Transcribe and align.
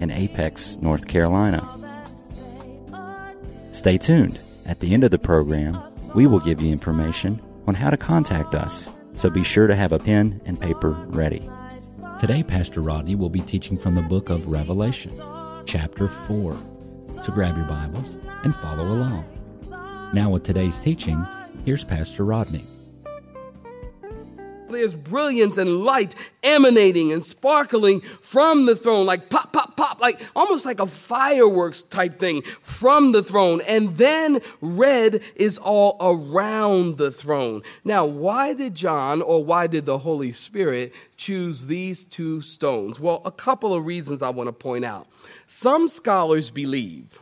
in 0.00 0.10
Apex, 0.10 0.78
North 0.80 1.06
Carolina. 1.06 1.62
Stay 3.70 3.98
tuned. 3.98 4.40
At 4.66 4.80
the 4.80 4.92
end 4.92 5.04
of 5.04 5.10
the 5.10 5.18
program, 5.18 5.80
we 6.14 6.26
will 6.26 6.40
give 6.40 6.60
you 6.60 6.72
information 6.72 7.40
on 7.68 7.74
how 7.74 7.90
to 7.90 7.96
contact 7.96 8.54
us, 8.54 8.90
so 9.14 9.30
be 9.30 9.44
sure 9.44 9.66
to 9.66 9.76
have 9.76 9.92
a 9.92 9.98
pen 9.98 10.40
and 10.46 10.60
paper 10.60 10.90
ready. 11.08 11.48
Today, 12.18 12.42
Pastor 12.42 12.80
Rodney 12.80 13.14
will 13.14 13.30
be 13.30 13.40
teaching 13.40 13.78
from 13.78 13.94
the 13.94 14.02
book 14.02 14.30
of 14.30 14.48
Revelation, 14.48 15.12
chapter 15.66 16.08
4. 16.08 16.56
So 17.22 17.32
grab 17.32 17.56
your 17.56 17.66
Bibles 17.66 18.18
and 18.42 18.54
follow 18.56 18.88
along. 18.88 19.24
Now, 20.12 20.30
with 20.30 20.42
today's 20.42 20.80
teaching, 20.80 21.24
here's 21.64 21.84
Pastor 21.84 22.24
Rodney. 22.24 22.64
There's 24.68 24.94
brilliance 24.94 25.58
and 25.58 25.84
light 25.84 26.14
emanating 26.42 27.12
and 27.12 27.24
sparkling 27.24 28.00
from 28.00 28.66
the 28.66 28.76
throne, 28.76 29.04
like 29.04 29.28
pop, 29.28 29.52
pop, 29.52 29.59
like 30.00 30.20
almost 30.34 30.66
like 30.66 30.80
a 30.80 30.86
fireworks 30.86 31.82
type 31.82 32.18
thing 32.18 32.42
from 32.62 33.12
the 33.12 33.22
throne. 33.22 33.60
And 33.66 33.96
then 33.96 34.40
red 34.60 35.22
is 35.36 35.58
all 35.58 35.96
around 36.00 36.98
the 36.98 37.10
throne. 37.10 37.62
Now, 37.84 38.04
why 38.04 38.54
did 38.54 38.74
John 38.74 39.22
or 39.22 39.44
why 39.44 39.66
did 39.66 39.86
the 39.86 39.98
Holy 39.98 40.32
Spirit 40.32 40.94
choose 41.16 41.66
these 41.66 42.04
two 42.04 42.40
stones? 42.40 42.98
Well, 42.98 43.22
a 43.24 43.30
couple 43.30 43.74
of 43.74 43.86
reasons 43.86 44.22
I 44.22 44.30
want 44.30 44.48
to 44.48 44.52
point 44.52 44.84
out. 44.84 45.06
Some 45.46 45.88
scholars 45.88 46.50
believe 46.50 47.18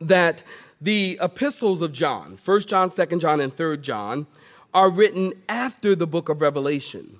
that 0.00 0.42
the 0.80 1.18
epistles 1.20 1.82
of 1.82 1.92
John, 1.92 2.38
1 2.42 2.60
John, 2.60 2.88
2 2.90 3.18
John, 3.18 3.40
and 3.40 3.52
3 3.52 3.76
John, 3.78 4.26
are 4.72 4.88
written 4.88 5.34
after 5.48 5.94
the 5.94 6.06
book 6.06 6.28
of 6.28 6.40
Revelation. 6.40 7.18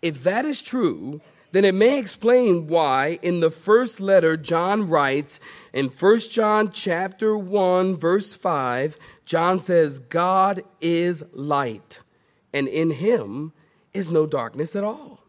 If 0.00 0.22
that 0.24 0.44
is 0.44 0.62
true, 0.62 1.20
then 1.56 1.64
it 1.64 1.74
may 1.74 1.98
explain 1.98 2.66
why 2.66 3.18
in 3.22 3.40
the 3.40 3.50
first 3.50 3.98
letter 3.98 4.36
John 4.36 4.88
writes 4.88 5.40
in 5.72 5.86
1 5.86 6.18
John 6.30 6.70
chapter 6.70 7.36
1 7.36 7.96
verse 7.96 8.36
5, 8.36 8.98
John 9.24 9.60
says 9.60 9.98
God 9.98 10.62
is 10.80 11.24
light 11.32 12.00
and 12.52 12.68
in 12.68 12.90
him 12.90 13.52
is 13.94 14.10
no 14.10 14.26
darkness 14.26 14.76
at 14.76 14.84
all. 14.84 15.20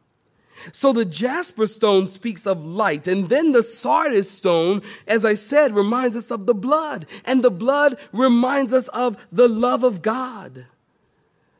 So 0.73 0.91
the 0.91 1.05
jasper 1.05 1.67
stone 1.67 2.07
speaks 2.07 2.45
of 2.45 2.65
light, 2.65 3.07
and 3.07 3.29
then 3.29 3.51
the 3.51 3.63
sardis 3.63 4.29
stone, 4.29 4.81
as 5.07 5.23
I 5.23 5.35
said, 5.35 5.75
reminds 5.75 6.15
us 6.15 6.31
of 6.31 6.45
the 6.45 6.55
blood, 6.55 7.05
and 7.23 7.43
the 7.43 7.51
blood 7.51 7.97
reminds 8.11 8.73
us 8.73 8.87
of 8.89 9.25
the 9.31 9.47
love 9.47 9.83
of 9.83 10.01
God. 10.01 10.65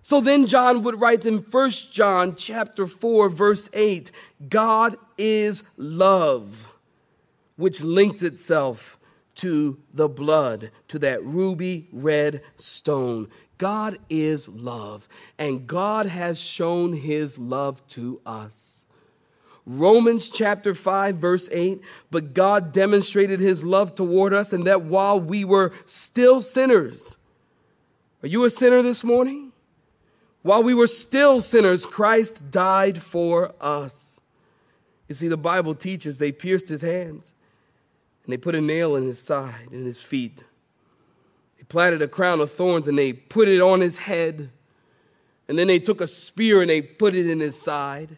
So 0.08 0.22
then 0.22 0.48
John 0.48 0.84
would 0.84 1.02
write 1.02 1.26
in 1.26 1.40
1 1.40 1.70
John 1.92 2.36
chapter 2.38 2.88
4 2.88 3.28
verse 3.28 3.70
8, 3.74 4.10
God 4.48 4.96
is 5.18 5.66
love, 5.76 6.74
which 7.58 7.84
links 7.84 8.24
itself 8.24 8.98
to 9.36 9.78
the 9.94 10.08
blood, 10.08 10.72
to 10.88 11.00
that 11.00 11.26
ruby 11.26 11.90
red 11.92 12.42
stone. 12.56 13.28
God 13.58 13.98
is 14.10 14.48
love, 14.48 15.10
and 15.38 15.68
God 15.68 16.06
has 16.06 16.40
shown 16.40 16.94
his 16.94 17.38
love 17.38 17.86
to 17.90 18.22
us. 18.26 18.86
Romans 19.66 20.30
chapter 20.30 20.74
5 20.74 21.18
verse 21.18 21.50
8, 21.52 21.82
but 22.12 22.34
God 22.34 22.72
demonstrated 22.72 23.42
his 23.42 23.62
love 23.62 23.94
toward 23.94 24.32
us 24.34 24.54
and 24.54 24.64
that 24.68 24.84
while 24.84 25.20
we 25.20 25.44
were 25.44 25.74
still 25.86 26.42
sinners. 26.42 27.18
Are 28.24 28.30
you 28.30 28.46
a 28.46 28.50
sinner 28.50 28.82
this 28.82 29.04
morning? 29.04 29.47
While 30.48 30.64
we 30.64 30.74
were 30.74 30.88
still 30.88 31.42
sinners, 31.42 31.86
Christ 31.86 32.52
died 32.52 33.04
for 33.04 33.54
us. 33.60 34.22
You 35.10 35.16
see, 35.16 35.28
the 35.28 35.36
Bible 35.36 35.76
teaches 35.76 36.20
they 36.20 36.32
pierced 36.32 36.70
his 36.70 36.80
hands 36.80 37.34
and 38.24 38.32
they 38.32 38.38
put 38.38 38.56
a 38.56 38.62
nail 38.62 38.96
in 38.96 39.04
his 39.04 39.22
side 39.22 39.68
and 39.74 39.86
his 39.86 40.02
feet. 40.02 40.46
They 41.58 41.66
platted 41.66 42.02
a 42.02 42.08
crown 42.08 42.40
of 42.40 42.50
thorns 42.50 42.88
and 42.88 42.98
they 42.98 43.12
put 43.12 43.50
it 43.50 43.60
on 43.60 43.82
his 43.82 43.98
head. 43.98 44.50
And 45.50 45.60
then 45.60 45.68
they 45.68 45.80
took 45.80 46.00
a 46.00 46.08
spear 46.08 46.62
and 46.62 46.70
they 46.70 46.82
put 46.82 47.14
it 47.14 47.30
in 47.30 47.42
his 47.42 47.62
side. 47.62 48.16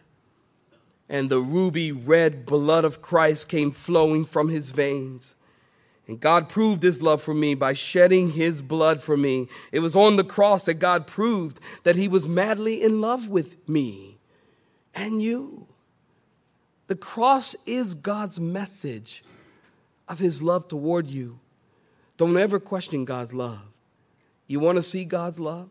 And 1.08 1.30
the 1.30 1.40
ruby 1.40 1.90
red 1.90 2.46
blood 2.46 2.84
of 2.84 3.02
Christ 3.02 3.48
came 3.48 3.72
flowing 3.72 4.24
from 4.24 4.50
his 4.50 4.70
veins. 4.70 5.34
And 6.10 6.18
God 6.18 6.48
proved 6.48 6.82
his 6.82 7.00
love 7.00 7.22
for 7.22 7.34
me 7.34 7.54
by 7.54 7.72
shedding 7.72 8.32
his 8.32 8.62
blood 8.62 9.00
for 9.00 9.16
me. 9.16 9.46
It 9.70 9.78
was 9.78 9.94
on 9.94 10.16
the 10.16 10.24
cross 10.24 10.64
that 10.64 10.74
God 10.74 11.06
proved 11.06 11.60
that 11.84 11.94
he 11.94 12.08
was 12.08 12.26
madly 12.26 12.82
in 12.82 13.00
love 13.00 13.28
with 13.28 13.68
me 13.68 14.18
and 14.92 15.22
you. 15.22 15.68
The 16.88 16.96
cross 16.96 17.54
is 17.64 17.94
God's 17.94 18.40
message 18.40 19.22
of 20.08 20.18
his 20.18 20.42
love 20.42 20.66
toward 20.66 21.06
you. 21.06 21.38
Don't 22.16 22.36
ever 22.36 22.58
question 22.58 23.04
God's 23.04 23.32
love. 23.32 23.62
You 24.48 24.58
want 24.58 24.78
to 24.78 24.82
see 24.82 25.04
God's 25.04 25.38
love? 25.38 25.68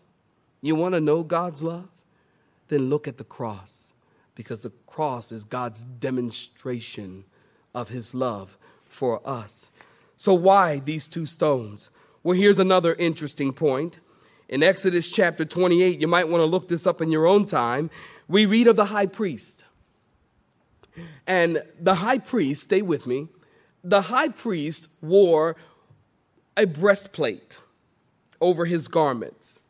You 0.62 0.74
want 0.74 0.94
to 0.94 1.02
know 1.02 1.22
God's 1.22 1.62
love? 1.62 1.90
Then 2.70 2.90
look 2.90 3.10
at 3.10 3.18
the 3.18 3.26
cross 3.26 3.92
because 4.36 4.64
the 4.64 4.72
cross 4.88 5.34
is 5.34 5.44
God's 5.44 5.84
demonstration 5.84 7.26
of 7.76 7.90
his 7.90 8.16
love 8.16 8.58
for 8.86 9.20
us. 9.28 9.72
So, 10.20 10.34
why 10.34 10.80
these 10.80 11.08
two 11.08 11.26
stones? 11.26 11.90
Well, 12.24 12.38
here's 12.38 12.60
another 12.60 12.94
interesting 12.96 13.54
point. 13.54 14.00
In 14.50 14.62
Exodus 14.62 15.10
chapter 15.10 15.46
28, 15.46 15.98
you 15.98 16.10
might 16.10 16.28
want 16.28 16.42
to 16.42 16.46
look 16.46 16.68
this 16.68 16.86
up 16.86 17.00
in 17.00 17.10
your 17.10 17.26
own 17.26 17.46
time. 17.46 17.90
We 18.28 18.46
read 18.46 18.68
of 18.68 18.76
the 18.76 18.86
high 18.86 19.06
priest. 19.06 19.64
And 21.26 21.64
the 21.80 21.96
high 21.96 22.18
priest, 22.18 22.64
stay 22.64 22.82
with 22.82 23.08
me, 23.08 23.30
the 23.82 24.02
high 24.02 24.28
priest 24.28 24.90
wore 25.02 25.56
a 26.58 26.66
breastplate 26.66 27.58
over 28.42 28.66
his 28.66 28.90
garments. 28.90 29.62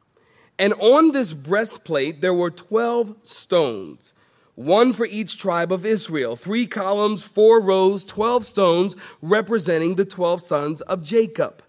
And 0.58 0.74
on 0.74 1.12
this 1.12 1.32
breastplate, 1.32 2.22
there 2.22 2.34
were 2.34 2.50
12 2.50 3.18
stones 3.22 4.16
one 4.60 4.92
for 4.92 5.06
each 5.06 5.40
tribe 5.40 5.72
of 5.72 5.86
Israel, 5.86 6.36
three 6.36 6.68
columns, 6.68 7.24
four 7.24 7.62
rows, 7.62 8.04
12 8.04 8.44
stones 8.44 8.94
representing 9.22 9.96
the 9.96 10.04
12 10.04 10.42
sons 10.42 10.82
of 10.82 11.02
Jacob. 11.02 11.64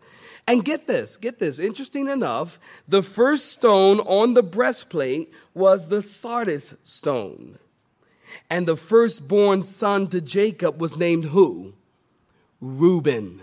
And 0.49 0.65
get 0.65 0.89
this, 0.89 1.17
get 1.17 1.39
this, 1.39 1.61
interesting 1.61 2.09
enough, 2.09 2.59
the 2.89 3.05
first 3.05 3.53
stone 3.53 4.01
on 4.01 4.35
the 4.35 4.43
breastplate 4.43 5.33
was 5.55 5.87
the 5.87 6.03
sardis 6.03 6.81
stone. 6.83 7.61
And 8.51 8.67
the 8.67 8.77
firstborn 8.77 9.63
son 9.63 10.09
to 10.09 10.21
Jacob 10.21 10.81
was 10.81 10.97
named 10.97 11.27
who? 11.27 11.75
Reuben. 12.61 13.41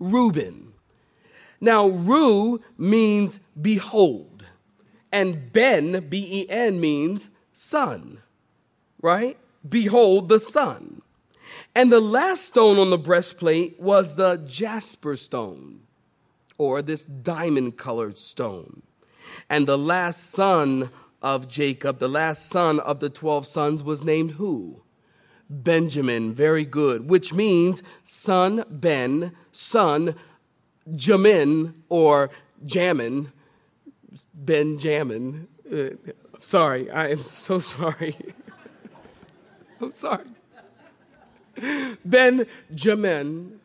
Reuben. 0.00 0.72
Now, 1.60 1.86
Ru 1.86 2.60
means 2.76 3.38
behold, 3.60 4.44
and 5.12 5.52
Ben, 5.52 6.08
B 6.08 6.26
E 6.28 6.50
N, 6.50 6.80
means 6.80 7.30
son 7.52 8.18
right? 9.00 9.36
Behold 9.68 10.28
the 10.28 10.40
son. 10.40 11.02
And 11.74 11.92
the 11.92 12.00
last 12.00 12.44
stone 12.44 12.78
on 12.78 12.90
the 12.90 12.98
breastplate 12.98 13.78
was 13.78 14.14
the 14.14 14.42
jasper 14.46 15.16
stone, 15.16 15.80
or 16.56 16.82
this 16.82 17.04
diamond 17.04 17.76
colored 17.76 18.18
stone. 18.18 18.82
And 19.48 19.66
the 19.66 19.78
last 19.78 20.30
son 20.30 20.90
of 21.22 21.48
Jacob, 21.48 21.98
the 21.98 22.08
last 22.08 22.48
son 22.48 22.80
of 22.80 23.00
the 23.00 23.10
12 23.10 23.46
sons, 23.46 23.84
was 23.84 24.04
named 24.04 24.32
who? 24.32 24.82
Benjamin. 25.50 26.34
Very 26.34 26.64
good. 26.64 27.08
Which 27.08 27.32
means 27.32 27.82
son 28.04 28.64
Ben, 28.70 29.32
son 29.52 30.14
Jamin, 30.90 31.74
or 31.88 32.30
Jamin. 32.64 33.32
Benjamin. 34.34 35.48
Uh, 35.70 35.90
sorry, 36.40 36.90
I 36.90 37.10
am 37.10 37.18
so 37.18 37.58
sorry. 37.58 38.16
I'm 39.80 39.92
sorry. 39.92 40.24
Benjamin 42.04 43.60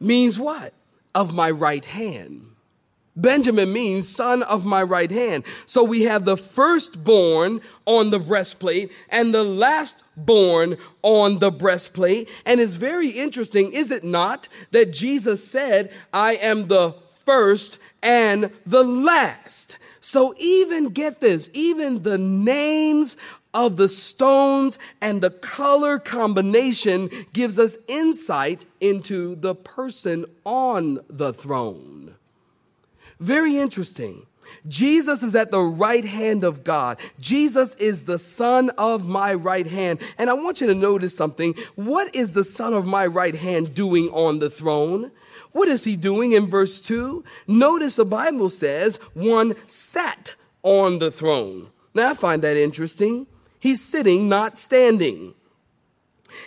means 0.00 0.38
what? 0.38 0.72
Of 1.14 1.34
my 1.34 1.50
right 1.50 1.84
hand. 1.84 2.48
Benjamin 3.14 3.72
means 3.72 4.08
son 4.08 4.42
of 4.42 4.64
my 4.64 4.82
right 4.82 5.10
hand. 5.10 5.44
So 5.66 5.84
we 5.84 6.02
have 6.02 6.24
the 6.24 6.36
firstborn 6.36 7.60
on 7.84 8.10
the 8.10 8.18
breastplate 8.18 8.90
and 9.10 9.34
the 9.34 9.44
lastborn 9.44 10.78
on 11.02 11.38
the 11.38 11.50
breastplate. 11.50 12.30
And 12.46 12.58
it's 12.60 12.76
very 12.76 13.10
interesting, 13.10 13.72
is 13.72 13.90
it 13.90 14.02
not, 14.02 14.48
that 14.70 14.92
Jesus 14.92 15.46
said, 15.46 15.92
I 16.12 16.36
am 16.36 16.68
the 16.68 16.94
first 17.26 17.78
and 18.02 18.50
the 18.64 18.82
last. 18.82 19.76
So 20.00 20.34
even 20.38 20.88
get 20.88 21.20
this, 21.20 21.50
even 21.52 22.02
the 22.02 22.18
names 22.18 23.16
of 23.54 23.76
the 23.76 23.88
stones 23.88 24.78
and 25.00 25.20
the 25.20 25.30
color 25.30 25.98
combination 25.98 27.10
gives 27.32 27.58
us 27.58 27.76
insight 27.88 28.64
into 28.80 29.34
the 29.34 29.54
person 29.54 30.24
on 30.44 31.00
the 31.08 31.32
throne. 31.32 32.14
Very 33.20 33.56
interesting. 33.56 34.26
Jesus 34.68 35.22
is 35.22 35.34
at 35.34 35.50
the 35.50 35.60
right 35.60 36.04
hand 36.04 36.44
of 36.44 36.64
God. 36.64 36.98
Jesus 37.20 37.74
is 37.76 38.04
the 38.04 38.18
son 38.18 38.70
of 38.70 39.06
my 39.06 39.32
right 39.34 39.66
hand. 39.66 40.00
And 40.18 40.28
I 40.28 40.34
want 40.34 40.60
you 40.60 40.66
to 40.66 40.74
notice 40.74 41.16
something. 41.16 41.54
What 41.74 42.14
is 42.14 42.32
the 42.32 42.44
son 42.44 42.74
of 42.74 42.86
my 42.86 43.06
right 43.06 43.34
hand 43.34 43.74
doing 43.74 44.08
on 44.08 44.40
the 44.40 44.50
throne? 44.50 45.10
What 45.52 45.68
is 45.68 45.84
he 45.84 45.96
doing 45.96 46.32
in 46.32 46.46
verse 46.46 46.80
2? 46.80 47.24
Notice 47.46 47.96
the 47.96 48.04
Bible 48.04 48.50
says 48.50 48.96
one 49.14 49.54
sat 49.66 50.34
on 50.62 50.98
the 50.98 51.10
throne. 51.10 51.68
Now 51.94 52.10
I 52.10 52.14
find 52.14 52.42
that 52.42 52.56
interesting. 52.56 53.26
He's 53.62 53.80
sitting, 53.80 54.28
not 54.28 54.58
standing. 54.58 55.34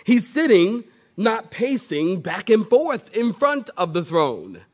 He's 0.04 0.28
sitting, 0.28 0.84
not 1.16 1.50
pacing 1.50 2.20
back 2.20 2.50
and 2.50 2.68
forth 2.68 3.16
in 3.16 3.32
front 3.32 3.70
of 3.74 3.94
the 3.94 4.04
throne. 4.04 4.66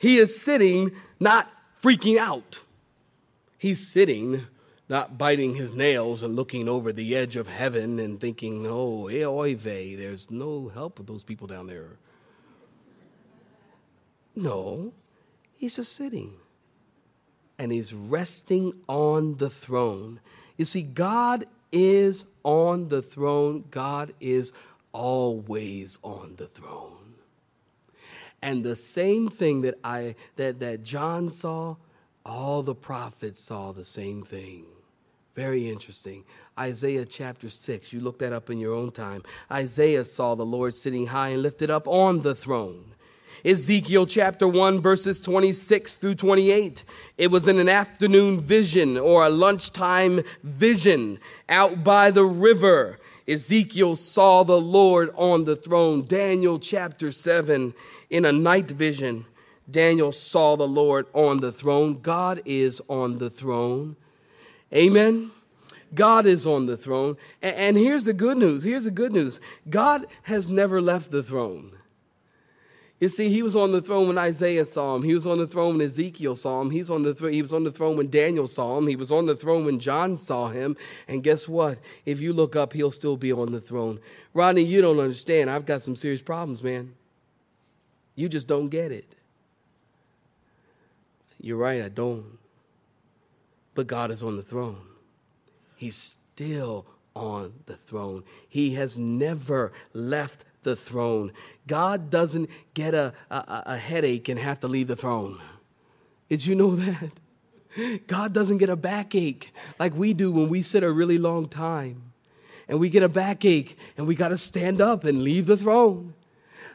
He 0.00 0.16
is 0.16 0.42
sitting, 0.42 0.90
not 1.20 1.48
freaking 1.80 2.18
out. 2.18 2.62
He's 3.56 3.86
sitting, 3.86 4.48
not 4.88 5.16
biting 5.16 5.54
his 5.54 5.74
nails 5.74 6.24
and 6.24 6.34
looking 6.34 6.68
over 6.68 6.92
the 6.92 7.14
edge 7.14 7.36
of 7.36 7.46
heaven 7.46 8.00
and 8.00 8.20
thinking, 8.20 8.66
oh, 8.66 9.06
eh, 9.06 9.22
oy 9.24 9.54
vey, 9.54 9.94
there's 9.94 10.28
no 10.28 10.66
help 10.74 10.98
with 10.98 11.06
those 11.06 11.22
people 11.22 11.46
down 11.46 11.68
there. 11.68 11.98
No, 14.34 14.92
he's 15.56 15.76
just 15.76 15.92
sitting 15.92 16.32
and 17.60 17.70
he's 17.70 17.94
resting 17.94 18.72
on 18.88 19.36
the 19.36 19.48
throne. 19.48 20.18
You 20.56 20.64
see, 20.64 20.82
God 20.82 21.44
is 21.72 22.26
on 22.42 22.88
the 22.88 23.02
throne, 23.02 23.64
God 23.70 24.14
is 24.20 24.52
always 24.92 25.98
on 26.02 26.36
the 26.36 26.46
throne. 26.46 27.14
And 28.42 28.64
the 28.64 28.76
same 28.76 29.28
thing 29.28 29.62
that 29.62 29.78
I 29.82 30.14
that, 30.36 30.60
that 30.60 30.82
John 30.82 31.30
saw, 31.30 31.76
all 32.24 32.62
the 32.62 32.74
prophets 32.74 33.42
saw 33.42 33.72
the 33.72 33.84
same 33.84 34.22
thing. 34.22 34.66
Very 35.34 35.68
interesting. 35.68 36.24
Isaiah 36.58 37.04
chapter 37.04 37.50
6, 37.50 37.92
you 37.92 38.00
look 38.00 38.18
that 38.20 38.32
up 38.32 38.48
in 38.48 38.58
your 38.58 38.72
own 38.72 38.90
time. 38.90 39.22
Isaiah 39.52 40.04
saw 40.04 40.34
the 40.34 40.46
Lord 40.46 40.74
sitting 40.74 41.08
high 41.08 41.28
and 41.30 41.42
lifted 41.42 41.70
up 41.70 41.86
on 41.86 42.22
the 42.22 42.34
throne. 42.34 42.94
Ezekiel 43.44 44.06
chapter 44.06 44.48
1, 44.48 44.80
verses 44.80 45.20
26 45.20 45.96
through 45.96 46.14
28. 46.14 46.84
It 47.18 47.30
was 47.30 47.46
in 47.46 47.58
an 47.58 47.68
afternoon 47.68 48.40
vision 48.40 48.96
or 48.96 49.24
a 49.24 49.30
lunchtime 49.30 50.22
vision 50.42 51.18
out 51.48 51.84
by 51.84 52.10
the 52.10 52.24
river. 52.24 52.98
Ezekiel 53.28 53.96
saw 53.96 54.44
the 54.44 54.60
Lord 54.60 55.10
on 55.16 55.44
the 55.44 55.56
throne. 55.56 56.06
Daniel 56.06 56.58
chapter 56.58 57.10
7, 57.10 57.74
in 58.10 58.24
a 58.24 58.32
night 58.32 58.70
vision, 58.70 59.26
Daniel 59.68 60.12
saw 60.12 60.56
the 60.56 60.68
Lord 60.68 61.06
on 61.12 61.38
the 61.38 61.50
throne. 61.50 62.00
God 62.00 62.40
is 62.44 62.80
on 62.88 63.18
the 63.18 63.30
throne. 63.30 63.96
Amen. 64.72 65.32
God 65.94 66.26
is 66.26 66.46
on 66.46 66.66
the 66.66 66.76
throne. 66.76 67.16
And 67.42 67.76
here's 67.76 68.04
the 68.04 68.12
good 68.12 68.36
news. 68.36 68.62
Here's 68.62 68.84
the 68.84 68.90
good 68.90 69.12
news. 69.12 69.40
God 69.68 70.06
has 70.24 70.48
never 70.48 70.80
left 70.80 71.10
the 71.10 71.22
throne. 71.22 71.72
You 72.98 73.08
see, 73.08 73.28
he 73.28 73.42
was 73.42 73.54
on 73.54 73.72
the 73.72 73.82
throne 73.82 74.08
when 74.08 74.16
Isaiah 74.16 74.64
saw 74.64 74.96
him. 74.96 75.02
He 75.02 75.12
was 75.12 75.26
on 75.26 75.38
the 75.38 75.46
throne 75.46 75.76
when 75.76 75.86
Ezekiel 75.86 76.34
saw 76.34 76.62
him. 76.62 76.70
He's 76.70 76.88
on 76.88 77.02
the 77.02 77.12
th- 77.12 77.32
he 77.32 77.42
was 77.42 77.52
on 77.52 77.64
the 77.64 77.70
throne 77.70 77.96
when 77.98 78.08
Daniel 78.08 78.46
saw 78.46 78.78
him. 78.78 78.86
He 78.86 78.96
was 78.96 79.12
on 79.12 79.26
the 79.26 79.36
throne 79.36 79.66
when 79.66 79.78
John 79.78 80.16
saw 80.16 80.48
him. 80.48 80.78
And 81.06 81.22
guess 81.22 81.46
what? 81.46 81.78
If 82.06 82.20
you 82.20 82.32
look 82.32 82.56
up, 82.56 82.72
he'll 82.72 82.90
still 82.90 83.18
be 83.18 83.30
on 83.30 83.52
the 83.52 83.60
throne. 83.60 84.00
Rodney, 84.32 84.62
you 84.62 84.80
don't 84.80 84.98
understand. 84.98 85.50
I've 85.50 85.66
got 85.66 85.82
some 85.82 85.94
serious 85.94 86.22
problems, 86.22 86.62
man. 86.62 86.94
You 88.14 88.30
just 88.30 88.48
don't 88.48 88.70
get 88.70 88.90
it. 88.92 89.14
You're 91.38 91.58
right, 91.58 91.82
I 91.82 91.90
don't. 91.90 92.38
But 93.74 93.88
God 93.88 94.10
is 94.10 94.22
on 94.22 94.36
the 94.36 94.42
throne. 94.42 94.80
He's 95.76 95.96
still 95.96 96.86
on 97.14 97.52
the 97.66 97.76
throne. 97.76 98.24
He 98.48 98.74
has 98.74 98.98
never 98.98 99.70
left 99.92 100.46
the 100.66 100.76
throne. 100.76 101.32
God 101.66 102.10
doesn't 102.10 102.50
get 102.74 102.92
a, 102.92 103.14
a, 103.30 103.62
a, 103.66 103.76
headache 103.78 104.28
and 104.28 104.38
have 104.38 104.60
to 104.60 104.68
leave 104.68 104.88
the 104.88 104.96
throne. 104.96 105.40
Did 106.28 106.44
you 106.44 106.54
know 106.56 106.74
that? 106.76 107.12
God 108.06 108.32
doesn't 108.32 108.58
get 108.58 108.68
a 108.68 108.76
backache 108.76 109.52
like 109.78 109.94
we 109.94 110.12
do 110.12 110.32
when 110.32 110.48
we 110.48 110.62
sit 110.62 110.82
a 110.82 110.92
really 110.92 111.18
long 111.18 111.48
time. 111.48 112.12
And 112.68 112.80
we 112.80 112.90
get 112.90 113.04
a 113.04 113.08
backache 113.08 113.78
and 113.96 114.08
we 114.08 114.16
got 114.16 114.28
to 114.28 114.38
stand 114.38 114.80
up 114.80 115.04
and 115.04 115.22
leave 115.22 115.46
the 115.46 115.56
throne. 115.56 116.14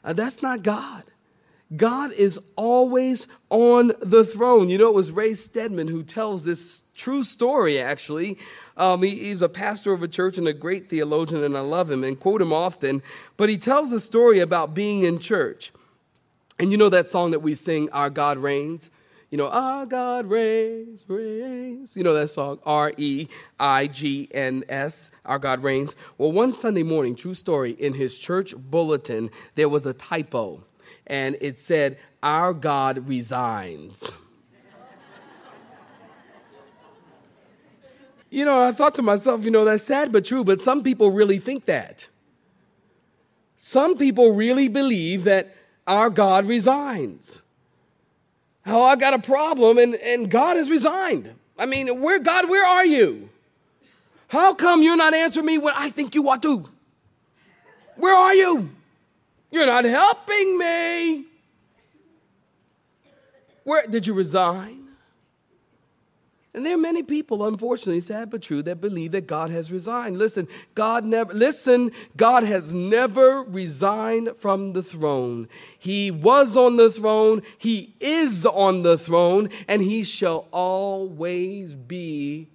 Uh, 0.04 0.14
that's 0.14 0.42
not 0.42 0.64
God. 0.64 1.04
God 1.76 2.12
is 2.12 2.40
always 2.56 3.28
on 3.50 3.94
the 4.02 4.26
throne. 4.26 4.68
You 4.68 4.78
know, 4.78 4.90
it 4.90 4.96
was 4.96 5.12
Ray 5.12 5.34
Stedman 5.34 5.88
who 5.88 6.04
tells 6.04 6.46
this 6.46 6.92
true 6.96 7.24
story, 7.24 7.80
actually. 7.80 8.38
Um, 8.76 9.04
he, 9.04 9.16
he's 9.16 9.42
a 9.42 9.50
pastor 9.50 9.94
of 9.94 10.04
a 10.04 10.08
church 10.08 10.38
and 10.38 10.48
a 10.48 10.54
great 10.54 10.90
theologian, 10.90 11.44
and 11.44 11.58
I 11.58 11.62
love 11.62 11.90
him 11.90 12.04
and 12.04 12.20
quote 12.20 12.42
him 12.42 12.52
often. 12.52 13.02
But 13.38 13.50
he 13.50 13.58
tells 13.58 13.92
a 13.94 14.00
story 14.00 14.40
about 14.40 14.74
being 14.74 15.04
in 15.04 15.20
church. 15.20 15.72
And 16.60 16.72
you 16.72 16.78
know 16.78 16.90
that 16.90 17.06
song 17.06 17.32
that 17.32 17.40
we 17.40 17.56
sing, 17.56 17.90
Our 17.92 18.10
God 18.10 18.38
Reigns? 18.38 18.90
You 19.30 19.38
know, 19.38 19.48
Our 19.48 19.86
God 19.86 20.26
reigns, 20.26 21.06
reigns. 21.08 21.96
You 21.96 22.04
know 22.04 22.14
that 22.14 22.28
song, 22.28 22.60
R 22.66 22.92
E 22.98 23.28
I 23.58 23.88
G 23.88 24.28
N 24.34 24.66
S, 24.68 25.12
Our 25.26 25.40
God 25.40 25.64
Reigns? 25.64 25.96
Well, 26.18 26.34
one 26.34 26.52
Sunday 26.52 26.84
morning, 26.84 27.16
true 27.16 27.34
story, 27.34 27.72
in 27.72 27.94
his 27.94 28.20
church 28.20 28.54
bulletin, 28.58 29.30
there 29.56 29.70
was 29.70 29.86
a 29.86 29.94
typo 29.94 30.66
and 31.12 31.38
it 31.42 31.58
said, 31.58 32.00
Our 32.24 32.54
God 32.54 33.08
resigns. 33.08 34.12
you 38.32 38.46
know, 38.46 38.64
I 38.64 38.72
thought 38.72 38.96
to 38.96 39.02
myself, 39.02 39.44
you 39.44 39.52
know, 39.52 39.66
that's 39.66 39.84
sad 39.84 40.12
but 40.14 40.26
true, 40.26 40.44
but 40.44 40.62
some 40.62 40.82
people 40.82 41.12
really 41.12 41.38
think 41.38 41.66
that. 41.66 42.08
Some 43.58 43.98
people 43.98 44.32
really 44.32 44.70
believe 44.70 45.26
that 45.26 45.54
our 45.86 46.10
God 46.10 46.46
resigns. 46.46 47.40
Oh, 48.66 48.84
I 48.84 48.96
got 48.96 49.14
a 49.14 49.20
problem 49.20 49.78
and, 49.78 49.96
and 49.96 50.32
God 50.32 50.56
has 50.56 50.70
resigned. 50.70 51.34
I 51.60 51.66
mean, 51.66 52.02
where, 52.02 52.20
God, 52.20 52.50
where 52.50 52.66
are 52.66 52.86
you? 52.86 53.30
How 54.30 54.54
come 54.54 54.82
you're 54.82 54.96
not 54.96 55.14
answering 55.14 55.46
me 55.46 55.58
when 55.58 55.74
I 55.76 55.90
think 55.90 56.16
you 56.16 56.30
ought 56.30 56.42
to? 56.44 56.64
Where 57.98 58.16
are 58.16 58.34
you? 58.34 58.70
You're 59.52 59.66
not 59.66 59.86
helping 59.86 60.58
me. 60.58 61.26
Where 63.64 63.86
did 63.86 64.08
you 64.08 64.14
resign? 64.14 64.88
And 66.54 66.66
there 66.66 66.74
are 66.74 66.78
many 66.78 67.02
people, 67.02 67.46
unfortunately, 67.46 68.02
sad 68.02 68.30
but 68.30 68.42
true, 68.42 68.62
that 68.64 68.82
believe 68.82 69.14
that 69.14 69.26
God 69.26 69.52
has 69.52 69.72
resigned. 69.72 70.18
Listen, 70.18 70.48
God 70.76 71.06
never, 71.06 71.34
listen, 71.34 71.92
God 72.18 72.44
has 72.44 72.74
never 72.74 73.42
resigned 73.44 74.36
from 74.36 74.74
the 74.74 74.84
throne. 74.84 75.48
He 75.80 76.12
was 76.12 76.58
on 76.58 76.76
the 76.76 76.92
throne, 76.92 77.42
He 77.58 77.94
is 78.02 78.46
on 78.46 78.84
the 78.84 78.98
throne, 78.98 79.50
and 79.70 79.82
He 79.82 80.04
shall 80.04 80.48
always 80.52 81.74
be. 81.74 82.50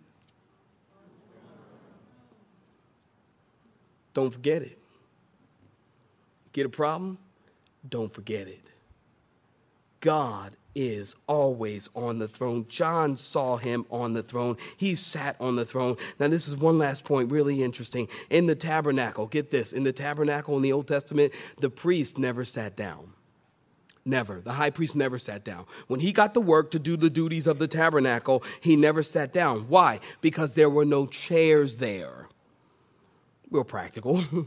Don't 4.13 4.31
forget 4.31 4.61
it. 4.61 4.76
Get 6.57 6.65
a 6.65 6.71
problem? 6.71 7.19
Don't 7.87 8.11
forget 8.11 8.49
it. 8.49 8.63
God 10.01 10.57
is 10.75 11.15
always 11.27 11.91
on 11.95 12.19
the 12.19 12.27
throne. 12.27 12.65
John 12.67 13.15
saw 13.17 13.59
him 13.59 13.85
on 13.91 14.15
the 14.15 14.23
throne. 14.23 14.57
He 14.79 14.95
sat 14.95 15.37
on 15.39 15.57
the 15.57 15.67
throne. 15.67 15.99
Now, 16.19 16.29
this 16.29 16.49
is 16.49 16.57
one 16.57 16.79
last 16.79 17.05
point, 17.05 17.31
really 17.31 17.63
interesting. 17.63 18.09
In 18.31 18.47
the 18.47 18.55
tabernacle, 18.55 19.27
get 19.27 19.51
this 19.51 19.75
in 19.75 19.85
the 19.85 19.93
tabernacle 19.93 20.57
in 20.57 20.63
the 20.63 20.73
Old 20.73 20.89
Testament, 20.89 21.35
the 21.59 21.69
priest 21.69 22.17
never 22.17 22.43
sat 22.43 22.75
down. 22.75 23.13
Never. 24.07 24.41
The 24.41 24.53
high 24.53 24.71
priest 24.71 24.97
never 24.97 25.19
sat 25.19 25.45
down. 25.45 25.67
When 25.89 26.01
he 26.01 26.11
got 26.11 26.33
to 26.33 26.41
work 26.41 26.71
to 26.71 26.79
do 26.79 26.97
the 26.97 27.11
duties 27.11 27.47
of 27.47 27.59
the 27.59 27.69
tabernacle, 27.69 28.43
he 28.63 28.77
never 28.77 29.03
sat 29.03 29.31
down. 29.35 29.69
Why? 29.69 30.01
Because 30.23 30.55
there 30.55 30.71
were 30.71 30.87
no 30.87 31.07
chairs 31.07 31.77
there. 31.77 32.29
Real 33.51 33.63
practical. 33.63 34.25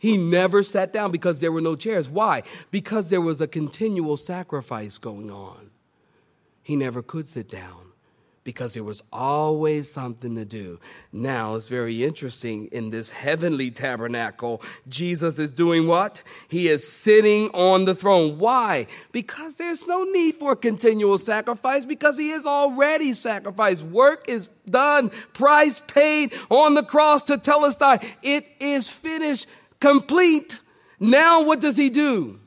He 0.00 0.16
never 0.16 0.62
sat 0.62 0.92
down 0.94 1.12
because 1.12 1.40
there 1.40 1.52
were 1.52 1.60
no 1.60 1.76
chairs. 1.76 2.08
Why? 2.08 2.42
Because 2.70 3.10
there 3.10 3.20
was 3.20 3.40
a 3.40 3.46
continual 3.46 4.16
sacrifice 4.16 4.98
going 4.98 5.30
on. 5.30 5.70
he 6.62 6.74
never 6.74 7.02
could 7.02 7.28
sit 7.28 7.50
down 7.50 7.90
because 8.42 8.74
there 8.74 8.84
was 8.84 9.02
always 9.12 9.92
something 9.92 10.34
to 10.34 10.44
do. 10.44 10.80
Now, 11.12 11.56
it's 11.56 11.68
very 11.68 12.02
interesting 12.04 12.68
in 12.72 12.90
this 12.90 13.10
heavenly 13.10 13.70
tabernacle, 13.70 14.62
Jesus 14.88 15.38
is 15.38 15.52
doing 15.52 15.86
what? 15.86 16.22
He 16.48 16.68
is 16.68 16.90
sitting 16.90 17.50
on 17.50 17.84
the 17.84 17.94
throne. 17.94 18.38
Why? 18.38 18.86
Because 19.12 19.56
there's 19.56 19.86
no 19.86 20.04
need 20.04 20.36
for 20.36 20.56
continual 20.56 21.18
sacrifice 21.18 21.84
because 21.84 22.18
he 22.18 22.30
is 22.30 22.46
already 22.46 23.12
sacrificed. 23.12 23.82
Work 23.82 24.24
is 24.28 24.48
done, 24.68 25.10
price 25.34 25.80
paid 25.80 26.32
on 26.48 26.74
the 26.74 26.82
cross 26.82 27.24
tetelestai. 27.24 28.04
It 28.22 28.46
is 28.58 28.88
finished, 28.88 29.48
complete. 29.80 30.58
Now, 30.98 31.42
what 31.42 31.60
does 31.60 31.76
he 31.76 31.90
do? 31.90 32.38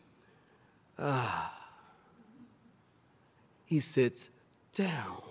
Ah, 0.98 1.54
he 3.66 3.80
sits 3.80 4.30
down. 4.74 5.22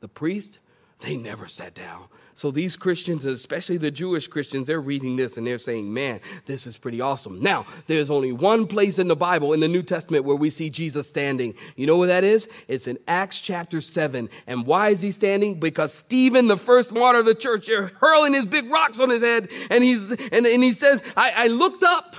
The 0.00 0.08
priest, 0.08 0.60
they 1.00 1.16
never 1.16 1.48
sat 1.48 1.74
down. 1.74 2.04
So 2.34 2.50
these 2.50 2.76
Christians, 2.76 3.26
especially 3.26 3.76
the 3.76 3.90
Jewish 3.90 4.28
Christians, 4.28 4.66
they're 4.66 4.80
reading 4.80 5.16
this 5.16 5.36
and 5.36 5.46
they're 5.46 5.58
saying, 5.58 5.92
man, 5.92 6.20
this 6.46 6.66
is 6.66 6.78
pretty 6.78 7.00
awesome. 7.00 7.40
Now, 7.40 7.66
there's 7.86 8.10
only 8.10 8.32
one 8.32 8.66
place 8.66 8.98
in 8.98 9.08
the 9.08 9.16
Bible, 9.16 9.52
in 9.52 9.60
the 9.60 9.68
New 9.68 9.82
Testament, 9.82 10.24
where 10.24 10.36
we 10.36 10.48
see 10.48 10.70
Jesus 10.70 11.08
standing. 11.08 11.54
You 11.76 11.86
know 11.86 11.96
where 11.96 12.08
that 12.08 12.24
is? 12.24 12.48
It's 12.66 12.86
in 12.86 12.98
Acts 13.06 13.40
chapter 13.40 13.80
7. 13.80 14.30
And 14.46 14.66
why 14.66 14.88
is 14.88 15.02
he 15.02 15.12
standing? 15.12 15.60
Because 15.60 15.92
Stephen, 15.92 16.46
the 16.48 16.56
first 16.56 16.94
martyr 16.94 17.20
of 17.20 17.26
the 17.26 17.34
church, 17.34 17.66
they're 17.66 17.88
hurling 18.00 18.32
his 18.32 18.46
big 18.46 18.70
rocks 18.70 19.00
on 19.00 19.10
his 19.10 19.22
head. 19.22 19.48
And 19.70 19.84
he's, 19.84 20.10
and, 20.10 20.46
and 20.46 20.62
he 20.62 20.72
says, 20.72 21.02
I, 21.16 21.32
I 21.36 21.46
looked 21.48 21.84
up 21.84 22.16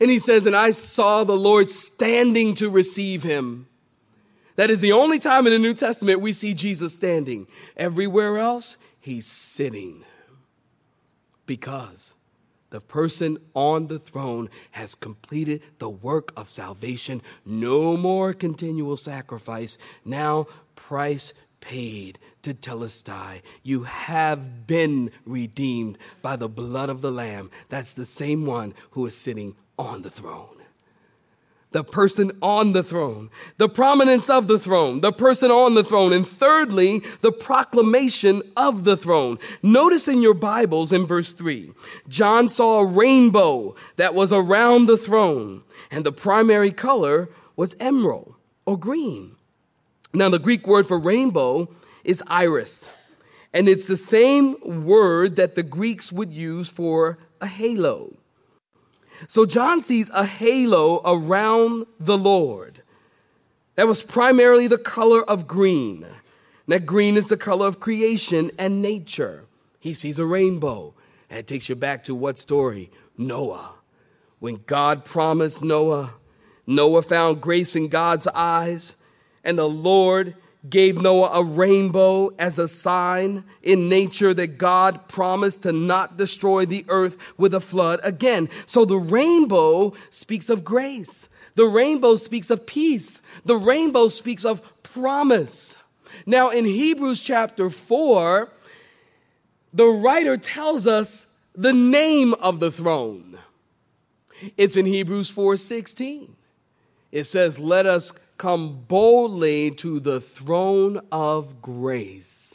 and 0.00 0.10
he 0.10 0.18
says, 0.18 0.46
and 0.46 0.54
I 0.56 0.72
saw 0.72 1.24
the 1.24 1.36
Lord 1.36 1.68
standing 1.68 2.54
to 2.54 2.70
receive 2.70 3.22
him. 3.22 3.66
That 4.56 4.70
is 4.70 4.80
the 4.80 4.92
only 4.92 5.18
time 5.18 5.46
in 5.46 5.52
the 5.52 5.58
New 5.58 5.74
Testament 5.74 6.20
we 6.20 6.32
see 6.32 6.54
Jesus 6.54 6.94
standing. 6.94 7.46
Everywhere 7.76 8.38
else, 8.38 8.76
he's 9.00 9.26
sitting. 9.26 10.04
Because 11.46 12.14
the 12.70 12.80
person 12.80 13.38
on 13.54 13.88
the 13.88 13.98
throne 13.98 14.48
has 14.72 14.94
completed 14.94 15.62
the 15.78 15.90
work 15.90 16.32
of 16.38 16.48
salvation. 16.48 17.22
No 17.44 17.96
more 17.96 18.32
continual 18.32 18.96
sacrifice. 18.96 19.76
Now, 20.04 20.46
price 20.74 21.34
paid 21.60 22.18
tetelestai. 22.42 23.42
You 23.62 23.84
have 23.84 24.66
been 24.66 25.10
redeemed 25.24 25.96
by 26.20 26.36
the 26.36 26.48
blood 26.48 26.90
of 26.90 27.00
the 27.02 27.12
Lamb. 27.12 27.50
That's 27.68 27.94
the 27.94 28.04
same 28.04 28.46
one 28.46 28.74
who 28.90 29.06
is 29.06 29.16
sitting 29.16 29.54
on 29.78 30.02
the 30.02 30.10
throne 30.10 30.51
the 31.72 31.84
person 31.84 32.30
on 32.40 32.72
the 32.72 32.82
throne, 32.82 33.30
the 33.56 33.68
prominence 33.68 34.30
of 34.30 34.46
the 34.46 34.58
throne, 34.58 35.00
the 35.00 35.12
person 35.12 35.50
on 35.50 35.74
the 35.74 35.84
throne, 35.84 36.12
and 36.12 36.26
thirdly, 36.26 37.00
the 37.20 37.32
proclamation 37.32 38.42
of 38.56 38.84
the 38.84 38.96
throne. 38.96 39.38
Notice 39.62 40.08
in 40.08 40.22
your 40.22 40.34
Bibles 40.34 40.92
in 40.92 41.06
verse 41.06 41.32
3, 41.32 41.72
John 42.08 42.48
saw 42.48 42.80
a 42.80 42.86
rainbow 42.86 43.74
that 43.96 44.14
was 44.14 44.32
around 44.32 44.86
the 44.86 44.96
throne, 44.96 45.62
and 45.90 46.04
the 46.04 46.12
primary 46.12 46.72
color 46.72 47.28
was 47.56 47.76
emerald 47.80 48.34
or 48.66 48.78
green. 48.78 49.36
Now, 50.14 50.28
the 50.28 50.38
Greek 50.38 50.66
word 50.66 50.86
for 50.86 50.98
rainbow 50.98 51.68
is 52.04 52.22
iris, 52.26 52.90
and 53.54 53.68
it's 53.68 53.86
the 53.86 53.96
same 53.96 54.84
word 54.84 55.36
that 55.36 55.54
the 55.54 55.62
Greeks 55.62 56.12
would 56.12 56.30
use 56.30 56.68
for 56.68 57.18
a 57.40 57.46
halo. 57.46 58.16
So 59.28 59.46
John 59.46 59.82
sees 59.82 60.10
a 60.10 60.24
halo 60.24 61.00
around 61.04 61.86
the 61.98 62.18
Lord. 62.18 62.82
That 63.74 63.86
was 63.86 64.02
primarily 64.02 64.66
the 64.66 64.78
color 64.78 65.22
of 65.22 65.46
green. 65.46 66.06
That 66.68 66.86
green 66.86 67.16
is 67.16 67.28
the 67.28 67.36
color 67.36 67.66
of 67.66 67.80
creation 67.80 68.50
and 68.58 68.82
nature. 68.82 69.44
He 69.80 69.94
sees 69.94 70.18
a 70.18 70.26
rainbow. 70.26 70.94
That 71.28 71.46
takes 71.46 71.68
you 71.68 71.74
back 71.74 72.04
to 72.04 72.14
what 72.14 72.38
story? 72.38 72.90
Noah. 73.16 73.74
When 74.38 74.60
God 74.66 75.04
promised 75.04 75.62
Noah, 75.62 76.14
Noah 76.66 77.02
found 77.02 77.40
grace 77.40 77.74
in 77.74 77.88
God's 77.88 78.26
eyes, 78.28 78.96
and 79.44 79.58
the 79.58 79.68
Lord 79.68 80.36
gave 80.68 81.00
Noah 81.00 81.40
a 81.40 81.44
rainbow 81.44 82.30
as 82.38 82.58
a 82.58 82.68
sign 82.68 83.44
in 83.62 83.88
nature 83.88 84.32
that 84.34 84.58
God 84.58 85.08
promised 85.08 85.64
to 85.64 85.72
not 85.72 86.16
destroy 86.16 86.64
the 86.64 86.84
earth 86.88 87.16
with 87.36 87.52
a 87.52 87.60
flood 87.60 88.00
again. 88.04 88.48
So 88.66 88.84
the 88.84 88.96
rainbow 88.96 89.92
speaks 90.10 90.48
of 90.48 90.64
grace. 90.64 91.28
The 91.54 91.66
rainbow 91.66 92.16
speaks 92.16 92.50
of 92.50 92.66
peace. 92.66 93.20
The 93.44 93.56
rainbow 93.56 94.08
speaks 94.08 94.44
of 94.44 94.82
promise. 94.82 95.76
Now 96.26 96.50
in 96.50 96.64
Hebrews 96.64 97.20
chapter 97.20 97.68
4, 97.68 98.48
the 99.72 99.86
writer 99.86 100.36
tells 100.36 100.86
us 100.86 101.34
the 101.54 101.72
name 101.72 102.34
of 102.34 102.60
the 102.60 102.70
throne. 102.70 103.38
It's 104.56 104.76
in 104.76 104.86
Hebrews 104.86 105.30
4:16. 105.30 106.36
It 107.12 107.24
says, 107.24 107.58
"Let 107.58 107.86
us 107.86 108.10
come 108.38 108.84
boldly 108.88 109.70
to 109.70 110.00
the 110.00 110.20
throne 110.20 111.00
of 111.12 111.62
grace 111.62 112.54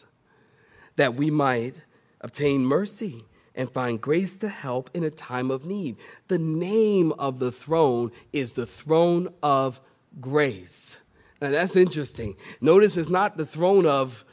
that 0.98 1.16
we 1.16 1.32
might 1.32 1.82
obtain 2.20 2.66
mercy 2.66 3.24
and 3.56 3.72
find 3.72 4.00
grace 4.00 4.38
to 4.38 4.50
help 4.50 4.90
in 4.94 5.04
a 5.04 5.10
time 5.10 5.50
of 5.50 5.66
need. 5.66 5.98
The 6.28 6.38
name 6.38 7.12
of 7.14 7.40
the 7.40 7.52
throne 7.52 8.12
is 8.32 8.54
the 8.54 8.68
throne 8.68 9.34
of 9.42 9.80
grace. 10.22 10.98
Now 11.42 11.52
that's 11.52 11.76
interesting. 11.76 12.36
Notice 12.62 12.98
it's 12.98 13.10
not 13.10 13.38
the 13.38 13.46
throne 13.46 13.86
of 13.86 14.26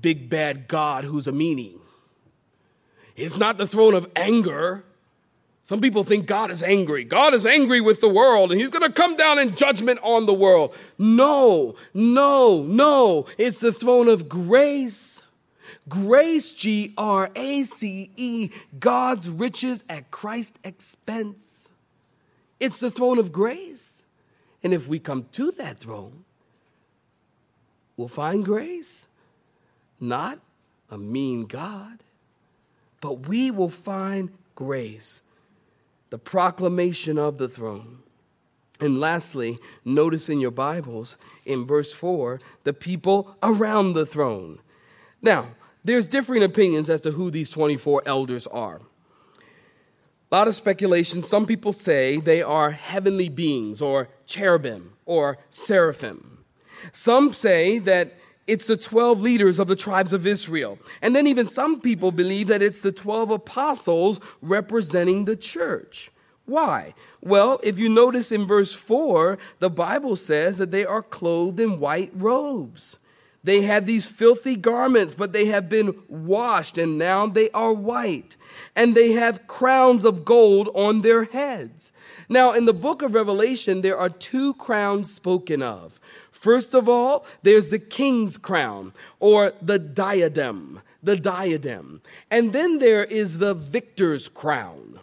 big 0.00 0.30
bad 0.30 0.68
God 0.68 1.04
who's 1.04 1.26
a 1.26 1.32
meanie. 1.32 1.78
It's 3.16 3.36
not 3.36 3.58
the 3.58 3.66
throne 3.66 3.94
of 3.94 4.08
anger. 4.16 4.84
Some 5.64 5.80
people 5.80 6.02
think 6.02 6.26
God 6.26 6.50
is 6.50 6.62
angry. 6.62 7.04
God 7.04 7.32
is 7.32 7.46
angry 7.46 7.80
with 7.80 8.00
the 8.00 8.08
world 8.08 8.50
and 8.50 8.60
he's 8.60 8.70
going 8.70 8.86
to 8.86 8.92
come 8.92 9.16
down 9.16 9.38
in 9.38 9.54
judgment 9.54 10.00
on 10.02 10.26
the 10.26 10.34
world. 10.34 10.76
No, 10.98 11.76
no, 11.94 12.62
no. 12.64 13.26
It's 13.38 13.60
the 13.60 13.72
throne 13.72 14.08
of 14.08 14.28
grace. 14.28 15.22
Grace, 15.88 16.52
G 16.52 16.92
R 16.98 17.30
A 17.34 17.62
C 17.64 18.10
E, 18.16 18.50
God's 18.78 19.28
riches 19.28 19.84
at 19.88 20.10
Christ's 20.10 20.60
expense. 20.64 21.68
It's 22.58 22.80
the 22.80 22.90
throne 22.90 23.18
of 23.18 23.32
grace. 23.32 24.02
And 24.62 24.74
if 24.74 24.88
we 24.88 24.98
come 24.98 25.26
to 25.32 25.50
that 25.52 25.78
throne, 25.78 26.24
we'll 27.96 28.08
find 28.08 28.44
grace. 28.44 29.06
Not 29.98 30.38
a 30.90 30.98
mean 30.98 31.46
God, 31.46 31.98
but 33.00 33.28
we 33.28 33.50
will 33.50 33.68
find 33.68 34.30
grace 34.54 35.22
the 36.10 36.18
proclamation 36.18 37.18
of 37.18 37.38
the 37.38 37.48
throne. 37.48 37.98
And 38.80 38.98
lastly, 38.98 39.58
notice 39.84 40.28
in 40.28 40.40
your 40.40 40.50
Bibles 40.50 41.18
in 41.44 41.66
verse 41.66 41.92
4 41.92 42.40
the 42.64 42.72
people 42.72 43.36
around 43.42 43.92
the 43.92 44.06
throne. 44.06 44.60
Now, 45.22 45.46
there's 45.84 46.08
differing 46.08 46.42
opinions 46.42 46.90
as 46.90 47.00
to 47.02 47.12
who 47.12 47.30
these 47.30 47.50
24 47.50 48.02
elders 48.06 48.46
are. 48.46 48.80
A 50.30 50.36
lot 50.36 50.48
of 50.48 50.54
speculation. 50.54 51.22
Some 51.22 51.46
people 51.46 51.72
say 51.72 52.18
they 52.18 52.42
are 52.42 52.70
heavenly 52.70 53.28
beings 53.28 53.82
or 53.82 54.08
cherubim 54.26 54.92
or 55.04 55.38
seraphim. 55.50 56.44
Some 56.92 57.32
say 57.32 57.78
that 57.80 58.14
it's 58.50 58.66
the 58.66 58.76
12 58.76 59.20
leaders 59.20 59.60
of 59.60 59.68
the 59.68 59.76
tribes 59.76 60.12
of 60.12 60.26
Israel. 60.26 60.76
And 61.00 61.14
then 61.14 61.28
even 61.28 61.46
some 61.46 61.80
people 61.80 62.10
believe 62.10 62.48
that 62.48 62.62
it's 62.62 62.80
the 62.80 62.90
12 62.90 63.30
apostles 63.30 64.20
representing 64.42 65.24
the 65.24 65.36
church. 65.36 66.10
Why? 66.46 66.94
Well, 67.20 67.60
if 67.62 67.78
you 67.78 67.88
notice 67.88 68.32
in 68.32 68.46
verse 68.46 68.74
4, 68.74 69.38
the 69.60 69.70
Bible 69.70 70.16
says 70.16 70.58
that 70.58 70.72
they 70.72 70.84
are 70.84 71.00
clothed 71.00 71.60
in 71.60 71.78
white 71.78 72.10
robes. 72.12 72.98
They 73.44 73.62
had 73.62 73.86
these 73.86 74.08
filthy 74.08 74.56
garments, 74.56 75.14
but 75.14 75.32
they 75.32 75.46
have 75.46 75.68
been 75.68 75.94
washed 76.08 76.76
and 76.76 76.98
now 76.98 77.28
they 77.28 77.50
are 77.50 77.72
white. 77.72 78.36
And 78.74 78.96
they 78.96 79.12
have 79.12 79.46
crowns 79.46 80.04
of 80.04 80.24
gold 80.24 80.68
on 80.74 81.02
their 81.02 81.24
heads. 81.24 81.92
Now, 82.28 82.52
in 82.52 82.64
the 82.64 82.74
book 82.74 83.00
of 83.02 83.14
Revelation, 83.14 83.80
there 83.80 83.96
are 83.96 84.10
two 84.10 84.54
crowns 84.54 85.12
spoken 85.12 85.62
of. 85.62 86.00
First 86.40 86.72
of 86.72 86.88
all, 86.88 87.26
there's 87.42 87.68
the 87.68 87.78
king's 87.78 88.38
crown 88.38 88.94
or 89.18 89.52
the 89.60 89.78
diadem, 89.78 90.80
the 91.02 91.14
diadem. 91.14 92.00
And 92.30 92.54
then 92.54 92.78
there 92.78 93.04
is 93.04 93.40
the 93.40 93.52
victor's 93.52 94.26
crown. 94.26 95.00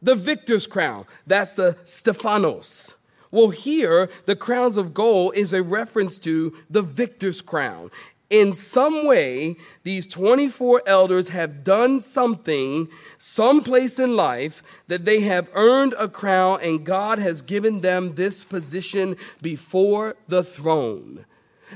The 0.00 0.14
victor's 0.14 0.66
crown, 0.66 1.04
that's 1.26 1.52
the 1.52 1.76
Stephanos. 1.84 2.94
Well, 3.30 3.50
here, 3.50 4.08
the 4.24 4.34
crowns 4.34 4.78
of 4.78 4.94
gold 4.94 5.36
is 5.36 5.52
a 5.52 5.62
reference 5.62 6.16
to 6.20 6.56
the 6.70 6.80
victor's 6.80 7.42
crown 7.42 7.90
in 8.30 8.52
some 8.52 9.06
way, 9.06 9.56
these 9.84 10.06
24 10.06 10.82
elders 10.86 11.28
have 11.28 11.64
done 11.64 12.00
something, 12.00 12.88
someplace 13.16 13.98
in 13.98 14.16
life, 14.16 14.62
that 14.86 15.06
they 15.06 15.20
have 15.20 15.50
earned 15.54 15.94
a 15.98 16.08
crown, 16.08 16.60
and 16.62 16.84
God 16.84 17.18
has 17.18 17.40
given 17.40 17.80
them 17.80 18.14
this 18.14 18.44
position 18.44 19.16
before 19.40 20.14
the 20.26 20.44
throne. 20.44 21.24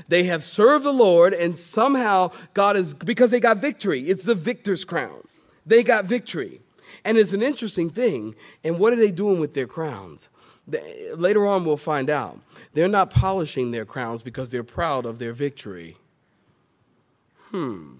They 0.07 0.23
have 0.23 0.43
served 0.43 0.85
the 0.85 0.93
Lord, 0.93 1.33
and 1.33 1.57
somehow 1.57 2.31
God 2.53 2.77
is, 2.77 2.93
because 2.93 3.31
they 3.31 3.39
got 3.39 3.57
victory. 3.57 4.01
It's 4.01 4.25
the 4.25 4.35
victor's 4.35 4.85
crown. 4.85 5.27
They 5.65 5.81
got 5.81 6.05
victory. 6.05 6.61
And 7.03 7.17
it's 7.17 7.33
an 7.33 7.41
interesting 7.41 7.89
thing. 7.89 8.35
And 8.63 8.79
what 8.79 8.93
are 8.93 8.97
they 8.97 9.11
doing 9.11 9.39
with 9.39 9.53
their 9.53 9.67
crowns? 9.67 10.29
Later 11.15 11.45
on, 11.45 11.65
we'll 11.65 11.77
find 11.77 12.09
out. 12.09 12.39
They're 12.73 12.87
not 12.87 13.09
polishing 13.09 13.71
their 13.71 13.85
crowns 13.85 14.21
because 14.21 14.51
they're 14.51 14.63
proud 14.63 15.05
of 15.05 15.19
their 15.19 15.33
victory. 15.33 15.97
Hmm. 17.53 17.97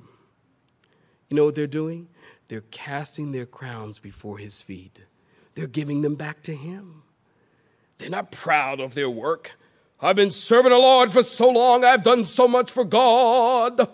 You 1.29 1.37
know 1.37 1.45
what 1.45 1.53
they're 1.53 1.67
doing? 1.67 2.07
They're 2.47 2.63
casting 2.71 3.31
their 3.31 3.45
crowns 3.45 3.99
before 3.99 4.39
his 4.39 4.61
feet. 4.61 5.03
They're 5.53 5.67
giving 5.67 6.01
them 6.01 6.15
back 6.15 6.41
to 6.43 6.55
him. 6.55 7.03
They're 7.99 8.09
not 8.09 8.31
proud 8.31 8.79
of 8.79 8.95
their 8.95 9.09
work. 9.09 9.51
I've 10.01 10.15
been 10.15 10.31
serving 10.31 10.71
the 10.71 10.77
Lord 10.77 11.11
for 11.11 11.21
so 11.23 11.49
long, 11.49 11.85
I've 11.85 12.03
done 12.03 12.25
so 12.25 12.47
much 12.47 12.71
for 12.71 12.83
God. 12.83 13.87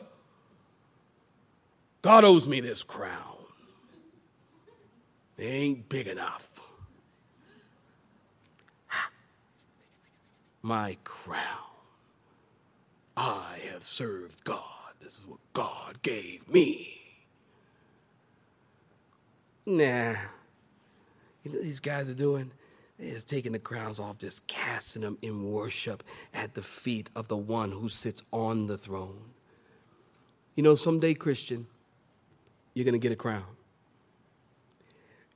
God 2.01 2.24
owes 2.24 2.48
me 2.48 2.62
this 2.62 2.84
crown. 2.84 3.36
It 5.38 5.44
ain't 5.44 5.89
big 5.89 6.08
enough. 6.08 6.68
My 10.62 10.98
crown. 11.04 11.44
I 13.16 13.60
have 13.74 13.84
served 13.84 14.44
God. 14.44 14.78
This 15.01 15.20
is 15.20 15.25
what 15.25 15.39
God 15.53 16.01
gave 16.01 16.48
me. 16.48 17.00
Nah. 19.65 20.13
You 21.44 21.53
know 21.53 21.62
these 21.62 21.79
guys 21.79 22.10
are 22.10 22.15
doing? 22.15 22.51
They're 23.00 23.20
taking 23.20 23.53
the 23.53 23.60
crowns 23.60 24.00
off, 24.00 24.18
just 24.18 24.48
casting 24.48 25.03
them 25.03 25.18
in 25.22 25.51
worship 25.51 26.03
at 26.34 26.53
the 26.53 26.62
feet 26.62 27.10
of 27.15 27.29
the 27.29 27.38
one 27.38 27.72
who 27.72 27.88
sits 27.88 28.22
on 28.32 28.68
the 28.68 28.77
throne. 28.77 29.22
You 30.56 30.63
know, 30.63 30.75
someday, 30.75 31.13
Christian, 31.13 31.68
you're 32.74 32.84
going 32.84 32.94
to 32.94 33.00
get 33.00 33.13
a 33.13 33.15
crown. 33.15 33.46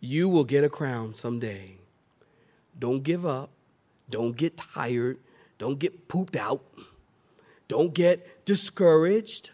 You 0.01 0.27
will 0.27 0.43
get 0.43 0.65
a 0.65 0.70
crown 0.70 1.13
someday. 1.13 1.77
Don't 2.77 3.03
give 3.03 3.25
up. 3.25 3.50
Don't 4.10 4.36
get 4.36 4.58
tired. 4.58 5.17
Don't 5.58 5.79
get 5.79 6.10
pooped 6.10 6.36
out. 6.36 6.62
Don't 7.70 7.93
get 7.93 8.43
discouraged. 8.46 9.51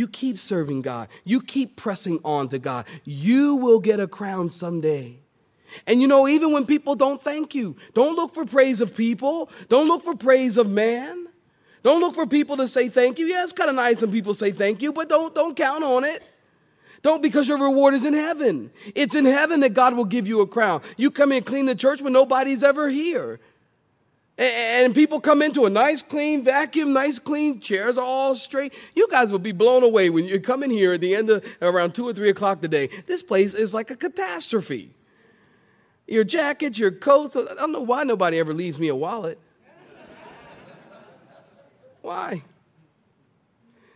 You 0.00 0.08
keep 0.08 0.38
serving 0.38 0.80
God. 0.80 1.08
You 1.24 1.42
keep 1.42 1.76
pressing 1.76 2.20
on 2.24 2.48
to 2.48 2.58
God. 2.58 2.86
You 3.04 3.56
will 3.56 3.80
get 3.80 4.00
a 4.00 4.08
crown 4.08 4.48
someday. 4.48 5.18
And 5.86 6.00
you 6.00 6.08
know, 6.08 6.26
even 6.26 6.52
when 6.52 6.64
people 6.64 6.94
don't 6.94 7.22
thank 7.22 7.54
you, 7.54 7.76
don't 7.92 8.16
look 8.16 8.32
for 8.32 8.46
praise 8.46 8.80
of 8.80 8.96
people. 8.96 9.50
Don't 9.68 9.88
look 9.88 10.02
for 10.02 10.14
praise 10.16 10.56
of 10.56 10.70
man. 10.70 11.26
Don't 11.82 12.00
look 12.00 12.14
for 12.14 12.26
people 12.26 12.56
to 12.56 12.66
say 12.66 12.88
thank 12.88 13.18
you. 13.18 13.26
Yeah, 13.26 13.44
it's 13.44 13.52
kind 13.52 13.68
of 13.68 13.76
nice 13.76 14.00
when 14.00 14.10
people 14.10 14.32
say 14.32 14.52
thank 14.52 14.80
you, 14.80 14.90
but 14.90 15.10
don't, 15.10 15.34
don't 15.34 15.54
count 15.54 15.84
on 15.84 16.04
it. 16.04 16.22
Don't 17.02 17.22
because 17.22 17.46
your 17.46 17.58
reward 17.58 17.92
is 17.92 18.06
in 18.06 18.14
heaven. 18.14 18.70
It's 18.94 19.14
in 19.14 19.26
heaven 19.26 19.60
that 19.60 19.74
God 19.74 19.94
will 19.94 20.06
give 20.06 20.26
you 20.26 20.40
a 20.40 20.46
crown. 20.46 20.80
You 20.96 21.10
come 21.10 21.30
in 21.30 21.36
and 21.36 21.46
clean 21.46 21.66
the 21.66 21.74
church 21.74 22.00
when 22.00 22.14
nobody's 22.14 22.62
ever 22.62 22.88
here. 22.88 23.38
And 24.40 24.94
people 24.94 25.20
come 25.20 25.42
into 25.42 25.66
a 25.66 25.70
nice 25.70 26.00
clean 26.00 26.42
vacuum, 26.42 26.94
nice 26.94 27.18
clean 27.18 27.60
chairs, 27.60 27.98
all 27.98 28.34
straight. 28.34 28.72
You 28.94 29.06
guys 29.10 29.30
will 29.30 29.38
be 29.38 29.52
blown 29.52 29.82
away 29.82 30.08
when 30.08 30.24
you 30.24 30.40
come 30.40 30.62
in 30.62 30.70
here 30.70 30.94
at 30.94 31.02
the 31.02 31.14
end 31.14 31.28
of 31.28 31.44
around 31.60 31.94
two 31.94 32.08
or 32.08 32.14
three 32.14 32.30
o'clock 32.30 32.62
today. 32.62 32.88
This 33.06 33.22
place 33.22 33.52
is 33.52 33.74
like 33.74 33.90
a 33.90 33.96
catastrophe. 33.96 34.94
Your 36.06 36.24
jackets, 36.24 36.78
your 36.78 36.90
coats. 36.90 37.36
I 37.36 37.54
don't 37.54 37.70
know 37.70 37.82
why 37.82 38.04
nobody 38.04 38.38
ever 38.38 38.54
leaves 38.54 38.78
me 38.80 38.88
a 38.88 38.96
wallet. 38.96 39.38
Why? 42.00 42.42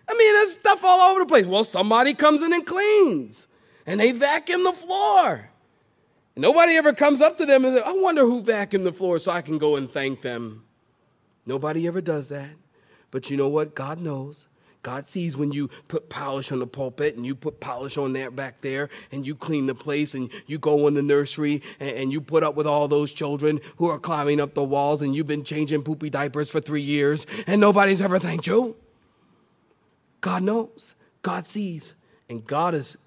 I 0.07 0.13
mean, 0.13 0.35
there's 0.35 0.53
stuff 0.53 0.85
all 0.85 1.11
over 1.11 1.21
the 1.21 1.27
place. 1.27 1.47
Well, 1.47 1.65
somebody 1.65 2.13
comes 2.13 2.43
in 2.43 2.53
and 2.53 2.67
cleans, 2.67 3.47
and 3.87 3.99
they 3.99 4.13
vacuum 4.13 4.63
the 4.63 4.75
floor. 4.75 5.49
Nobody 6.37 6.77
ever 6.77 6.93
comes 6.93 7.21
up 7.21 7.37
to 7.39 7.47
them 7.47 7.65
and 7.65 7.77
says, 7.77 7.85
I 7.87 7.93
wonder 7.93 8.23
who 8.23 8.43
vacuumed 8.43 8.85
the 8.85 8.93
floor 8.93 9.19
so 9.19 9.31
I 9.31 9.41
can 9.41 9.59
go 9.59 9.77
and 9.77 9.89
thank 9.89 10.23
them. 10.23 10.65
Nobody 11.47 11.87
ever 11.87 12.01
does 12.01 12.31
that. 12.31 12.51
But 13.11 13.31
you 13.31 13.37
know 13.37 13.49
what? 13.49 13.75
God 13.75 14.01
knows. 14.01 14.49
God 14.83 15.07
sees 15.07 15.37
when 15.37 15.53
you 15.53 15.69
put 15.89 16.11
polish 16.11 16.53
on 16.53 16.59
the 16.59 16.67
pulpit 16.67 17.17
and 17.17 17.25
you 17.25 17.35
put 17.35 17.59
polish 17.59 17.97
on 17.97 18.13
that 18.15 18.37
back 18.37 18.61
there 18.61 18.91
and 19.11 19.25
you 19.25 19.35
clean 19.35 19.65
the 19.67 19.75
place 19.75 20.15
and 20.15 20.31
you 20.47 20.59
go 20.59 20.87
in 20.87 20.95
the 20.95 21.03
nursery 21.03 21.63
and, 21.81 21.97
and 21.97 22.13
you 22.13 22.21
put 22.21 22.43
up 22.43 22.55
with 22.55 22.67
all 22.67 22.87
those 22.87 23.13
children 23.13 23.61
who 23.77 23.89
are 23.89 23.99
climbing 23.99 24.41
up 24.41 24.53
the 24.53 24.63
walls 24.63 25.01
and 25.01 25.15
you've 25.15 25.27
been 25.27 25.45
changing 25.45 25.83
poopy 25.83 26.11
diapers 26.11 26.51
for 26.51 26.61
three 26.61 26.83
years 26.83 27.27
and 27.47 27.61
nobody's 27.61 28.03
ever 28.03 28.19
thanked 28.19 28.47
you. 28.47 28.77
God 30.21 30.43
knows. 30.43 30.95
God 31.23 31.47
sees. 31.47 31.95
And 32.29 32.45
God 32.47 32.75
is 32.75 32.99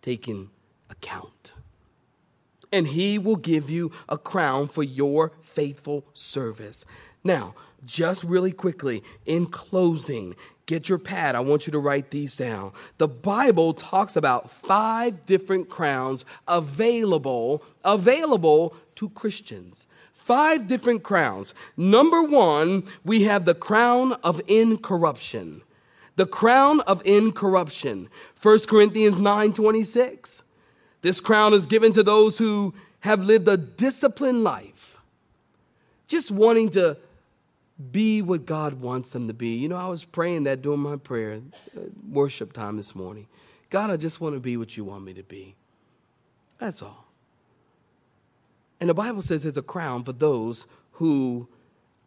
taking 0.00 0.50
account 0.90 1.52
and 2.72 2.88
he 2.88 3.18
will 3.18 3.36
give 3.36 3.70
you 3.70 3.92
a 4.08 4.18
crown 4.18 4.68
for 4.68 4.82
your 4.82 5.32
faithful 5.40 6.04
service. 6.12 6.84
Now, 7.24 7.54
just 7.84 8.24
really 8.24 8.52
quickly, 8.52 9.02
in 9.24 9.46
closing, 9.46 10.34
get 10.66 10.88
your 10.88 10.98
pad. 10.98 11.34
I 11.34 11.40
want 11.40 11.66
you 11.66 11.70
to 11.72 11.78
write 11.78 12.10
these 12.10 12.36
down. 12.36 12.72
The 12.98 13.08
Bible 13.08 13.72
talks 13.72 14.16
about 14.16 14.50
five 14.50 15.24
different 15.26 15.68
crowns 15.68 16.24
available, 16.46 17.62
available 17.84 18.76
to 18.96 19.08
Christians. 19.10 19.86
Five 20.12 20.66
different 20.66 21.02
crowns. 21.02 21.54
Number 21.76 22.22
one, 22.22 22.82
we 23.04 23.22
have 23.22 23.46
the 23.46 23.54
crown 23.54 24.12
of 24.24 24.42
incorruption. 24.46 25.62
The 26.16 26.26
crown 26.26 26.80
of 26.80 27.00
incorruption. 27.06 28.08
1 28.42 28.58
Corinthians 28.68 29.18
9 29.20 29.52
26. 29.52 30.42
This 31.00 31.20
crown 31.20 31.54
is 31.54 31.66
given 31.66 31.92
to 31.92 32.02
those 32.02 32.38
who 32.38 32.74
have 33.00 33.24
lived 33.24 33.46
a 33.48 33.56
disciplined 33.56 34.42
life, 34.42 35.00
just 36.06 36.30
wanting 36.30 36.70
to 36.70 36.96
be 37.92 38.22
what 38.22 38.44
God 38.44 38.80
wants 38.80 39.12
them 39.12 39.28
to 39.28 39.34
be. 39.34 39.56
You 39.56 39.68
know, 39.68 39.76
I 39.76 39.86
was 39.86 40.04
praying 40.04 40.44
that 40.44 40.62
during 40.62 40.80
my 40.80 40.96
prayer, 40.96 41.40
uh, 41.76 41.80
worship 42.10 42.52
time 42.52 42.76
this 42.76 42.94
morning. 42.94 43.28
God, 43.70 43.90
I 43.90 43.96
just 43.96 44.20
want 44.20 44.34
to 44.34 44.40
be 44.40 44.56
what 44.56 44.76
you 44.76 44.84
want 44.84 45.04
me 45.04 45.14
to 45.14 45.22
be. 45.22 45.54
That's 46.58 46.82
all. 46.82 47.06
And 48.80 48.90
the 48.90 48.94
Bible 48.94 49.22
says 49.22 49.42
there's 49.42 49.56
a 49.56 49.62
crown 49.62 50.04
for 50.04 50.12
those 50.12 50.66
who 50.92 51.48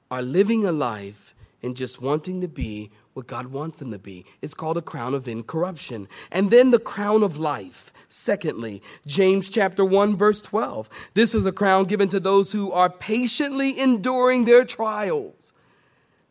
are 0.09 0.21
living 0.21 0.65
a 0.65 0.71
life 0.71 1.33
and 1.63 1.75
just 1.75 2.01
wanting 2.01 2.41
to 2.41 2.47
be 2.47 2.91
what 3.13 3.27
God 3.27 3.47
wants 3.47 3.79
them 3.79 3.91
to 3.91 3.99
be. 3.99 4.25
It's 4.41 4.53
called 4.53 4.77
a 4.77 4.81
crown 4.81 5.13
of 5.13 5.27
incorruption. 5.27 6.07
And 6.31 6.49
then 6.49 6.71
the 6.71 6.79
crown 6.79 7.23
of 7.23 7.37
life. 7.37 7.91
Secondly, 8.09 8.81
James 9.05 9.49
chapter 9.49 9.85
1 9.85 10.15
verse 10.15 10.41
12. 10.41 10.89
This 11.13 11.33
is 11.33 11.45
a 11.45 11.51
crown 11.51 11.85
given 11.85 12.09
to 12.09 12.19
those 12.19 12.51
who 12.51 12.71
are 12.71 12.89
patiently 12.89 13.79
enduring 13.79 14.45
their 14.45 14.65
trials. 14.65 15.53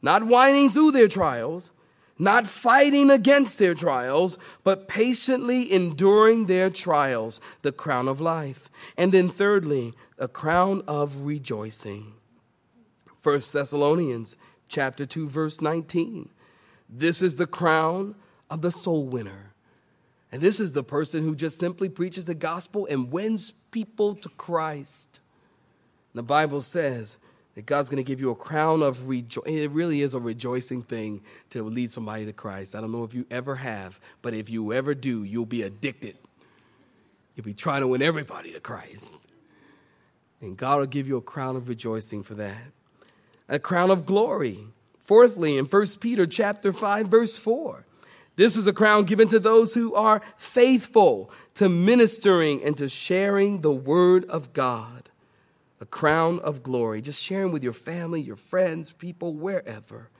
Not 0.02 0.24
whining 0.24 0.70
through 0.70 0.92
their 0.92 1.08
trials, 1.08 1.70
not 2.18 2.46
fighting 2.46 3.10
against 3.10 3.58
their 3.58 3.74
trials, 3.74 4.38
but 4.62 4.88
patiently 4.88 5.72
enduring 5.72 6.46
their 6.46 6.68
trials, 6.68 7.40
the 7.62 7.72
crown 7.72 8.08
of 8.08 8.20
life. 8.20 8.70
And 8.96 9.12
then 9.12 9.30
thirdly, 9.30 9.94
a 10.18 10.28
crown 10.28 10.82
of 10.86 11.24
rejoicing. 11.24 12.12
1 13.22 13.40
Thessalonians 13.52 14.36
chapter 14.68 15.06
2 15.06 15.28
verse 15.28 15.60
19. 15.60 16.28
This 16.92 17.22
is 17.22 17.36
the 17.36 17.46
crown 17.46 18.16
of 18.50 18.62
the 18.62 18.72
soul 18.72 19.06
winner. 19.06 19.52
And 20.32 20.42
this 20.42 20.60
is 20.60 20.72
the 20.72 20.82
person 20.82 21.22
who 21.22 21.34
just 21.34 21.58
simply 21.58 21.88
preaches 21.88 22.24
the 22.24 22.34
gospel 22.34 22.86
and 22.90 23.12
wins 23.12 23.50
people 23.50 24.14
to 24.16 24.28
Christ. 24.30 25.20
The 26.14 26.22
Bible 26.22 26.60
says 26.60 27.16
that 27.54 27.66
God's 27.66 27.88
going 27.88 28.02
to 28.02 28.06
give 28.06 28.20
you 28.20 28.30
a 28.30 28.36
crown 28.36 28.82
of 28.82 29.08
rejoicing. 29.08 29.58
It 29.58 29.70
really 29.70 30.02
is 30.02 30.14
a 30.14 30.20
rejoicing 30.20 30.82
thing 30.82 31.22
to 31.50 31.62
lead 31.62 31.90
somebody 31.90 32.26
to 32.26 32.32
Christ. 32.32 32.74
I 32.74 32.80
don't 32.80 32.92
know 32.92 33.04
if 33.04 33.14
you 33.14 33.26
ever 33.30 33.56
have, 33.56 34.00
but 34.22 34.34
if 34.34 34.50
you 34.50 34.72
ever 34.72 34.94
do, 34.94 35.24
you'll 35.24 35.46
be 35.46 35.62
addicted. 35.62 36.16
You'll 37.34 37.44
be 37.44 37.54
trying 37.54 37.80
to 37.80 37.88
win 37.88 38.02
everybody 38.02 38.52
to 38.52 38.60
Christ. 38.60 39.18
And 40.40 40.56
God 40.56 40.78
will 40.78 40.86
give 40.86 41.06
you 41.06 41.16
a 41.16 41.22
crown 41.22 41.56
of 41.56 41.68
rejoicing 41.68 42.22
for 42.22 42.34
that. 42.34 42.72
A 43.48 43.58
crown 43.58 43.90
of 43.90 44.06
glory. 44.06 44.66
Fourthly, 45.00 45.58
in 45.58 45.64
1 45.64 45.86
Peter 46.00 46.26
chapter 46.26 46.72
5 46.72 47.08
verse 47.08 47.36
4, 47.36 47.84
this 48.36 48.56
is 48.56 48.66
a 48.66 48.72
crown 48.72 49.04
given 49.04 49.28
to 49.28 49.38
those 49.38 49.74
who 49.74 49.94
are 49.94 50.22
faithful 50.36 51.30
to 51.54 51.68
ministering 51.68 52.64
and 52.64 52.76
to 52.78 52.88
sharing 52.88 53.60
the 53.60 53.72
word 53.72 54.24
of 54.26 54.52
God. 54.52 55.10
A 55.80 55.86
crown 55.86 56.38
of 56.40 56.62
glory, 56.62 57.02
just 57.02 57.22
sharing 57.22 57.52
with 57.52 57.62
your 57.62 57.72
family, 57.72 58.20
your 58.20 58.36
friends, 58.36 58.92
people, 58.92 59.34
wherever. 59.34 60.10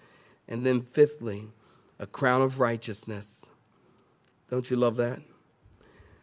And 0.49 0.67
then 0.67 0.83
fifthly, 0.83 1.49
a 1.99 2.07
crown 2.07 2.43
of 2.43 2.61
righteousness. 2.61 3.51
Don't 4.51 4.71
you 4.71 4.77
love 4.77 4.97
that? 4.97 5.21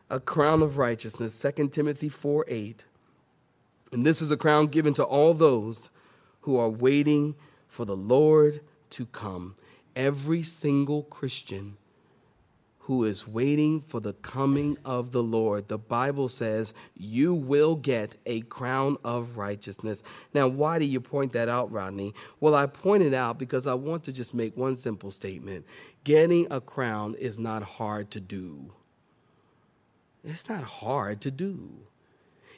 A 0.10 0.20
crown 0.20 0.62
of 0.62 0.78
righteousness, 0.78 1.40
2 1.42 1.70
Timothy 1.70 2.10
4 2.10 2.46
8. 2.48 2.86
And 3.92 4.06
this 4.06 4.22
is 4.22 4.32
a 4.32 4.38
crown 4.38 4.68
given 4.68 4.94
to 4.96 5.04
all 5.04 5.34
those 5.34 5.90
who 6.42 6.58
are 6.58 6.70
waiting 6.70 7.36
for 7.68 7.86
the 7.86 7.96
Lord 7.96 8.62
to 8.92 9.06
come. 9.06 9.56
Every 9.96 10.44
single 10.44 11.04
Christian 11.04 11.78
who 12.88 13.04
is 13.04 13.28
waiting 13.28 13.82
for 13.82 14.00
the 14.00 14.14
coming 14.14 14.78
of 14.86 15.12
the 15.12 15.22
Lord. 15.22 15.68
The 15.68 15.78
Bible 15.78 16.30
says 16.30 16.74
you 16.96 17.34
will 17.34 17.76
get 17.76 18.16
a 18.26 18.40
crown 18.42 18.96
of 19.04 19.38
righteousness. 19.38 20.04
Now, 20.34 20.48
why 20.48 20.80
do 20.80 20.86
you 20.86 21.02
point 21.02 21.34
that 21.34 21.50
out, 21.50 21.70
Rodney? 21.70 22.14
Well, 22.40 22.56
I 22.56 22.66
point 22.66 23.04
it 23.04 23.14
out 23.14 23.38
because 23.38 23.68
I 23.68 23.74
want 23.74 24.06
to 24.06 24.14
just 24.14 24.34
make 24.34 24.56
one 24.56 24.78
simple 24.78 25.12
statement. 25.12 25.66
Getting 26.06 26.48
a 26.50 26.62
crown 26.62 27.16
is 27.16 27.38
not 27.38 27.62
hard 27.62 28.10
to 28.12 28.22
do. 28.22 28.72
It's 30.24 30.48
not 30.48 30.64
hard 30.64 31.20
to 31.22 31.32
do. 31.32 31.72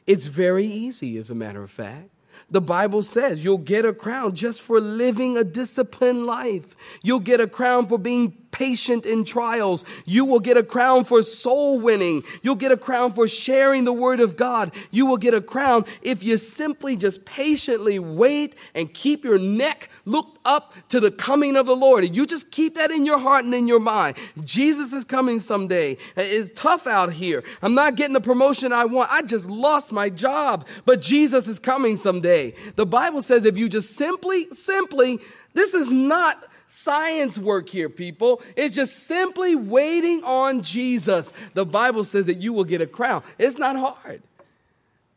It's 0.06 0.28
very 0.28 0.68
easy, 0.68 1.18
as 1.18 1.32
a 1.32 1.36
matter 1.36 1.64
of 1.64 1.72
fact. 1.72 2.10
The 2.50 2.62
Bible 2.62 3.04
says 3.04 3.44
you'll 3.44 3.58
get 3.58 3.86
a 3.86 3.94
crown 3.94 4.34
just 4.34 4.62
for 4.62 4.80
living 4.80 5.38
a 5.38 5.44
disciplined 5.44 6.26
life. 6.26 6.76
You'll 7.02 7.20
get 7.20 7.40
a 7.42 7.48
crown 7.48 7.88
for 7.88 7.98
being 7.98 8.39
patient 8.60 9.06
in 9.06 9.24
trials. 9.24 9.86
You 10.06 10.26
will 10.26 10.42
get 10.42 10.58
a 10.58 10.64
crown 10.64 11.06
for 11.06 11.24
soul 11.24 11.80
winning. 11.80 12.24
You'll 12.44 12.56
get 12.56 12.74
a 12.74 12.78
crown 12.78 13.14
for 13.14 13.26
sharing 13.26 13.86
the 13.86 13.94
word 13.94 14.20
of 14.20 14.36
God. 14.36 14.76
You 14.92 15.06
will 15.06 15.18
get 15.18 15.34
a 15.34 15.40
crown 15.40 15.86
if 16.02 16.24
you 16.24 16.36
simply 16.36 16.98
just 16.98 17.24
patiently 17.24 18.00
wait 18.00 18.56
and 18.76 18.94
keep 18.94 19.24
your 19.24 19.40
neck 19.40 19.90
looked 20.04 20.40
up 20.44 20.74
to 20.90 21.00
the 21.00 21.10
coming 21.10 21.56
of 21.56 21.68
the 21.68 21.76
Lord. 21.76 22.14
You 22.14 22.26
just 22.26 22.52
keep 22.52 22.76
that 22.76 22.92
in 22.92 23.06
your 23.06 23.18
heart 23.18 23.46
and 23.46 23.54
in 23.54 23.66
your 23.66 23.80
mind. 23.80 24.18
Jesus 24.44 24.92
is 24.92 25.06
coming 25.06 25.40
someday. 25.40 25.96
It's 26.18 26.52
tough 26.52 26.86
out 26.86 27.14
here. 27.14 27.46
I'm 27.62 27.76
not 27.76 27.96
getting 27.96 28.14
the 28.14 28.20
promotion 28.20 28.74
I 28.74 28.84
want. 28.84 29.10
I 29.10 29.22
just 29.22 29.50
lost 29.50 29.94
my 29.94 30.10
job, 30.10 30.68
but 30.86 31.02
Jesus 31.02 31.48
is 31.48 31.60
coming 31.60 31.96
someday. 31.96 32.54
The 32.76 32.86
Bible 32.86 33.22
says 33.22 33.46
if 33.46 33.58
you 33.58 33.70
just 33.70 33.96
simply, 33.96 34.50
simply, 34.52 35.20
this 35.54 35.74
is 35.74 35.92
not 35.92 36.46
science 36.70 37.38
work 37.38 37.68
here, 37.68 37.90
people. 37.90 38.42
It's 38.56 38.76
just 38.76 39.08
simply 39.08 39.56
waiting 39.56 40.24
on 40.24 40.62
Jesus. 40.62 41.34
The 41.56 41.66
Bible 41.66 42.06
says 42.06 42.28
that 42.28 42.38
you 42.38 42.54
will 42.54 42.64
get 42.64 42.80
a 42.80 42.88
crown. 42.88 43.24
It's 43.38 43.58
not 43.58 43.76
hard. 43.76 44.22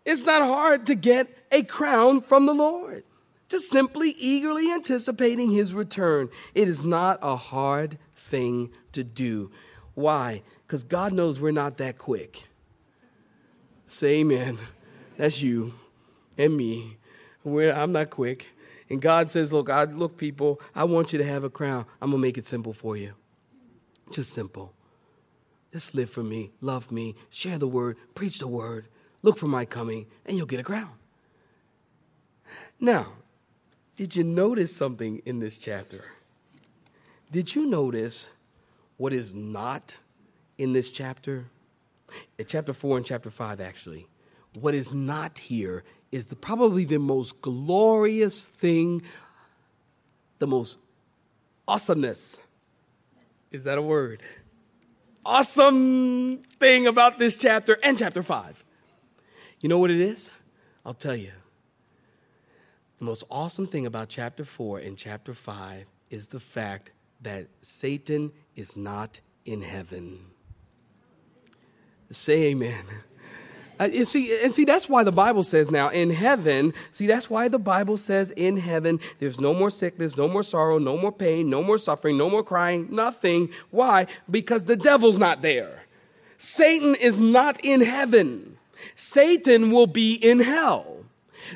It's 0.05 0.25
not 0.25 0.43
hard 0.43 0.87
to 0.87 0.97
get 0.97 1.29
a 1.53 1.63
crown 1.63 2.21
from 2.23 2.47
the 2.47 2.55
Lord. 2.55 3.05
Just 3.49 3.71
simply 3.71 4.11
eagerly 4.19 4.73
anticipating 4.73 5.51
his 5.51 5.75
return. 5.75 6.31
It 6.55 6.69
is 6.69 6.85
not 6.85 7.19
a 7.23 7.37
hard 7.37 7.99
thing 8.17 8.71
to 8.93 9.05
do. 9.05 9.53
Why? 9.95 10.43
Because 10.67 10.83
God 10.83 11.13
knows 11.13 11.39
we're 11.39 11.53
not 11.53 11.77
that 11.77 11.99
quick. 11.99 12.45
Say 13.87 14.21
amen. 14.21 14.59
That's 15.19 15.43
you 15.43 15.75
and 16.39 16.57
me. 16.57 16.97
We're, 17.45 17.73
I'm 17.73 17.93
not 17.93 18.09
quick. 18.09 18.49
And 18.93 19.01
God 19.01 19.31
says, 19.31 19.55
Look, 19.55 19.71
I, 19.71 19.85
look, 19.85 20.19
people, 20.19 20.61
I 20.75 20.85
want 20.85 21.15
you 21.15 21.19
to 21.19 21.25
have 21.25 21.45
a 21.45 21.51
crown. 21.51 21.87
I'm 22.03 22.11
to 22.11 22.19
make 22.19 22.37
it 22.37 22.45
simple 22.45 22.75
for 22.75 22.95
you. 22.95 23.15
Just 24.11 24.35
simple. 24.35 24.75
Just 25.73 25.95
live 25.95 26.11
for 26.11 26.23
me, 26.23 26.51
love 26.61 26.93
me, 26.93 27.15
share 27.31 27.57
the 27.57 27.67
word, 27.67 27.97
preach 28.15 28.39
the 28.39 28.47
word, 28.47 28.89
look 29.23 29.39
for 29.39 29.47
my 29.47 29.65
coming, 29.65 30.05
and 30.27 30.37
you'll 30.37 30.45
get 30.45 30.61
a 30.61 30.63
crown. 30.63 30.91
Now, 32.79 33.15
did 33.97 34.15
you 34.15 34.25
notice 34.25 34.77
something 34.77 35.23
in 35.25 35.39
this 35.39 35.57
chapter? 35.57 36.05
Did 37.31 37.55
you 37.55 37.65
notice 37.65 38.29
what 38.99 39.15
is 39.15 39.35
not 39.35 39.97
in 40.59 40.75
this 40.75 40.91
chapter? 40.91 41.47
In 42.37 42.45
chapter 42.45 42.75
4 42.75 42.99
and 42.99 43.07
chapter 43.07 43.31
5, 43.31 43.59
actually. 43.59 44.07
What 44.53 44.75
is 44.75 44.93
not 44.93 45.39
here 45.39 45.83
is 46.13 46.27
the, 46.27 46.37
probably 46.37 46.85
the 46.85 46.99
most 46.99 47.41
glorious 47.41 48.47
thing, 48.47 49.03
the 50.39 50.47
most 50.47 50.79
awesomeness. 51.67 52.39
Is 53.51 53.65
that 53.65 53.79
a 53.79 53.83
word? 53.83 54.21
Awesome 55.25 56.43
thing 56.61 56.87
about 56.87 57.19
this 57.19 57.37
chapter 57.37 57.79
and 57.83 57.99
chapter 57.99 58.23
5. 58.23 58.65
You 59.61 59.69
know 59.69 59.79
what 59.79 59.91
it 59.91 60.01
is? 60.01 60.31
I'll 60.85 60.95
tell 60.95 61.17
you. 61.17 61.33
The 62.99 63.05
most 63.05 63.25
awesome 63.31 63.67
thing 63.67 63.87
about 63.87 64.09
chapter 64.09 64.45
4 64.45 64.81
and 64.81 64.97
chapter 64.97 65.33
5 65.33 65.87
is 66.11 66.29
the 66.29 66.41
fact 66.41 66.93
that 67.23 67.47
Satan 67.63 68.33
is 68.55 68.77
not 68.77 69.21
in 69.45 69.63
heaven. 69.63 70.19
Say 72.11 72.45
amen. 72.51 72.85
Uh, 73.79 73.89
see, 74.05 74.39
and 74.43 74.55
see, 74.55 74.65
that's 74.65 74.89
why 74.89 75.03
the 75.03 75.13
Bible 75.13 75.43
says 75.43 75.71
now 75.71 75.89
in 75.89 76.11
heaven, 76.11 76.75
see, 76.91 77.07
that's 77.07 77.29
why 77.29 77.49
the 77.49 77.59
Bible 77.59 77.97
says 77.97 78.31
in 78.33 78.57
heaven, 78.57 79.01
there's 79.19 79.41
no 79.41 79.55
more 79.55 79.71
sickness, 79.71 80.17
no 80.17 80.29
more 80.29 80.43
sorrow, 80.43 80.79
no 80.79 80.97
more 80.97 81.13
pain, 81.13 81.51
no 81.51 81.63
more 81.63 81.79
suffering, 81.79 82.17
no 82.17 82.29
more 82.31 82.45
crying, 82.45 82.89
nothing. 82.91 83.51
Why? 83.71 84.07
Because 84.31 84.67
the 84.67 84.77
devil's 84.77 85.19
not 85.19 85.43
there. 85.43 85.83
Satan 86.37 86.95
is 86.95 87.19
not 87.21 87.59
in 87.65 87.81
heaven. 87.81 88.59
Satan 88.95 89.71
will 89.71 89.87
be 89.87 90.15
in 90.15 90.41
hell. 90.41 91.05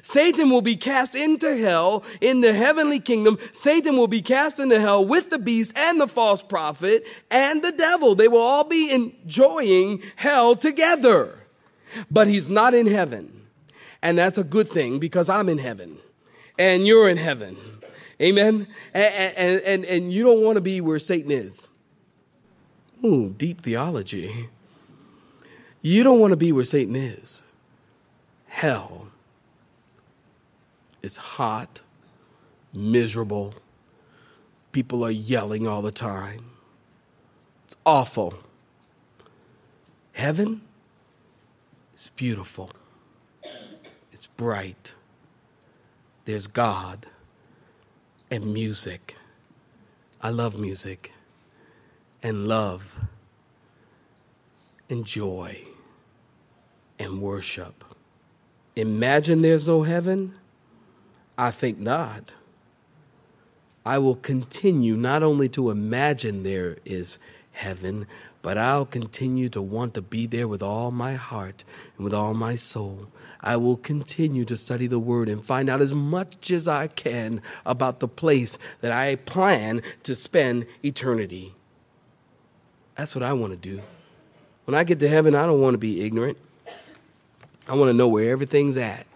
Satan 0.03 0.51
will 0.51 0.63
be 0.63 0.77
cast 0.77 1.15
into 1.15 1.57
hell 1.57 2.05
in 2.21 2.41
the 2.41 2.53
heavenly 2.53 3.01
kingdom. 3.01 3.39
Satan 3.53 3.97
will 3.97 4.09
be 4.09 4.21
cast 4.21 4.61
into 4.61 4.79
hell 4.79 5.05
with 5.05 5.31
the 5.31 5.39
beast 5.39 5.77
and 5.77 6.01
the 6.01 6.07
false 6.07 6.43
prophet 6.43 7.07
and 7.31 7.63
the 7.63 7.73
devil. 7.73 8.15
They 8.15 8.29
will 8.29 8.41
all 8.41 8.65
be 8.65 8.93
enjoying 8.93 10.03
hell 10.17 10.55
together 10.55 11.46
but 12.11 12.29
he's 12.29 12.49
not 12.49 12.75
in 12.75 12.87
heaven. 12.87 13.47
And 14.03 14.19
that's 14.19 14.39
a 14.39 14.45
good 14.45 14.71
thing 14.71 14.99
because 14.99 15.29
I'm 15.29 15.49
in 15.49 15.59
heaven 15.59 15.99
and 16.59 16.87
you're 16.87 17.09
in 17.09 17.17
heaven. 17.17 17.57
Amen. 18.21 18.67
And, 18.95 19.35
and, 19.37 19.61
and, 19.63 19.85
and 19.85 20.13
you 20.13 20.25
don't 20.25 20.43
want 20.43 20.57
to 20.57 20.61
be 20.61 20.81
where 20.81 20.99
Satan 20.99 21.31
is. 21.31 21.67
Ooh, 23.05 23.35
deep 23.37 23.61
theology. 23.61 24.49
You 25.83 26.03
don't 26.03 26.19
want 26.19 26.33
to 26.33 26.37
be 26.37 26.51
where 26.53 26.65
Satan 26.65 26.97
is. 26.97 27.43
Hell. 28.49 29.09
It's 31.03 31.17
hot, 31.17 31.83
miserable. 32.73 33.55
People 34.73 35.05
are 35.05 35.11
yelling 35.11 35.67
all 35.67 35.83
the 35.83 35.93
time. 35.93 36.47
It's 37.65 37.77
awful. 37.85 38.35
Heaven? 40.13 40.63
It's 41.97 42.11
beautiful. 42.11 42.69
It's 44.13 44.27
bright. 44.27 44.93
There's 46.27 46.47
God 46.47 47.07
and 48.31 48.53
music. 48.53 49.17
I 50.21 50.29
love 50.29 50.61
music 50.61 51.13
and 52.23 52.47
love 52.47 52.99
and 54.91 55.07
joy 55.07 55.63
and 56.99 57.23
worship. 57.23 57.83
Imagine 58.77 59.41
there's 59.41 59.67
no 59.67 59.85
heaven? 59.85 60.35
I 61.39 61.51
think 61.51 61.79
not. 61.79 62.35
I 63.87 63.97
will 63.97 64.17
continue 64.17 64.99
not 64.99 65.23
only 65.23 65.49
to 65.49 65.71
imagine 65.71 66.43
there 66.43 66.77
is 66.85 67.19
heaven, 67.57 68.07
but 68.43 68.59
I'll 68.59 68.87
continue 68.87 69.49
to 69.49 69.63
want 69.63 69.95
to 69.95 70.03
be 70.03 70.27
there 70.27 70.47
with 70.47 70.63
all 70.63 70.91
my 70.91 71.15
heart 71.15 71.65
and 71.97 72.05
with 72.05 72.15
all 72.15 72.35
my 72.35 72.55
soul. 72.55 73.09
I 73.41 73.57
will 73.57 73.77
continue 73.77 74.45
to 74.45 74.57
study 74.57 74.87
the 74.87 74.99
Word 74.99 75.29
and 75.29 75.45
find 75.45 75.69
out 75.69 75.81
as 75.81 75.95
much 75.95 76.51
as 76.51 76.69
I 76.69 76.87
can 76.87 77.41
about 77.65 78.01
the 78.01 78.09
place 78.09 78.59
that 78.83 78.93
I 78.93 79.17
plan 79.17 79.83
to 80.03 80.15
spend 80.15 80.67
eternity. 80.85 81.55
That's 82.95 83.15
what 83.15 83.23
I 83.23 83.33
want 83.33 83.53
to 83.53 83.59
do. 83.59 83.81
When 84.65 84.75
I 84.75 84.85
get 84.85 85.01
to 85.01 85.09
heaven, 85.09 85.35
I 85.35 85.47
don't 85.47 85.61
want 85.61 85.75
to 85.75 85.79
be 85.79 86.05
ignorant. 86.05 86.39
I 87.69 87.75
want 87.75 87.89
to 87.89 87.95
know 87.95 88.09
where 88.09 88.31
everything's 88.31 88.77
at 88.77 89.07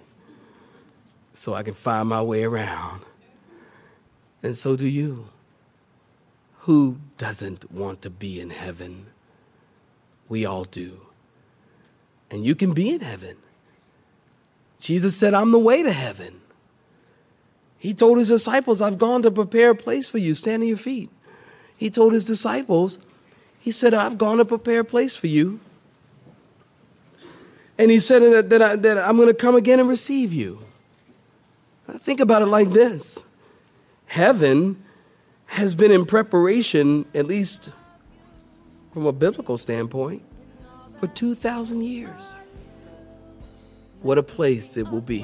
so 1.35 1.55
I 1.55 1.63
can 1.63 1.75
find 1.75 2.09
my 2.09 2.23
way 2.23 2.45
around. 2.45 3.03
And 4.43 4.57
so 4.57 4.77
do 4.77 4.87
you. 4.87 5.29
Who 6.65 6.99
doesn't 7.17 7.73
want 7.73 8.03
to 8.03 8.11
be 8.11 8.41
in 8.41 8.51
heaven? 8.51 9.07
We 10.29 10.45
all 10.45 10.65
do. 10.65 11.01
And 12.31 12.45
you 12.45 12.55
can 12.55 12.73
be 12.73 12.91
in 12.91 13.01
heaven. 13.01 13.37
Jesus 14.79 15.17
said, 15.17 15.35
I'm 15.35 15.53
the 15.53 15.59
way 15.59 15.83
to 15.83 15.93
heaven. 15.93 16.41
He 17.79 17.95
told 17.95 18.19
his 18.19 18.29
disciples, 18.29 18.83
I've 18.83 18.99
gone 18.99 19.23
to 19.23 19.31
prepare 19.31 19.71
a 19.71 19.75
place 19.75 20.09
for 20.09 20.19
you. 20.19 20.35
Stand 20.35 20.63
on 20.63 20.69
your 20.69 20.77
feet. 20.77 21.11
He 21.77 21.89
told 21.89 22.13
his 22.13 22.27
disciples, 22.27 22.99
He 23.59 23.71
said, 23.71 23.95
I've 23.95 24.19
gone 24.19 24.37
to 24.37 24.45
prepare 24.45 24.81
a 24.81 24.85
place 24.85 25.17
for 25.17 25.29
you. 25.29 25.61
And 27.79 27.91
he 27.91 27.99
said 27.99 28.21
that, 28.21 28.51
that, 28.51 28.63
I, 28.63 28.77
that 28.77 28.99
I'm 28.99 29.17
going 29.17 29.29
to 29.29 29.35
come 29.35 29.57
again 29.57 29.81
and 29.81 29.89
receive 29.89 30.31
you. 30.31 30.63
Think 31.99 32.21
about 32.21 32.43
it 32.43 32.47
like 32.47 32.71
this 32.71 33.35
Heaven 34.07 34.85
has 35.51 35.75
been 35.75 35.91
in 35.91 36.07
preparation, 36.07 37.05
at 37.13 37.27
least 37.27 37.73
from 38.95 39.05
a 39.05 39.13
biblical 39.13 39.59
standpoint, 39.59 40.23
for 40.99 41.09
2,000 41.09 41.83
years. 41.83 42.37
What 44.03 44.17
a 44.17 44.23
place 44.23 44.77
it 44.77 44.89
will 44.89 45.01
be. 45.01 45.23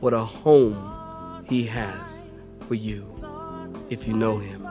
What 0.00 0.12
a 0.12 0.20
home 0.20 1.44
He 1.48 1.64
has 1.64 2.22
for 2.60 2.74
you. 2.74 3.04
if 3.88 4.06
you 4.06 4.14
know 4.14 4.38
him. 4.38 4.68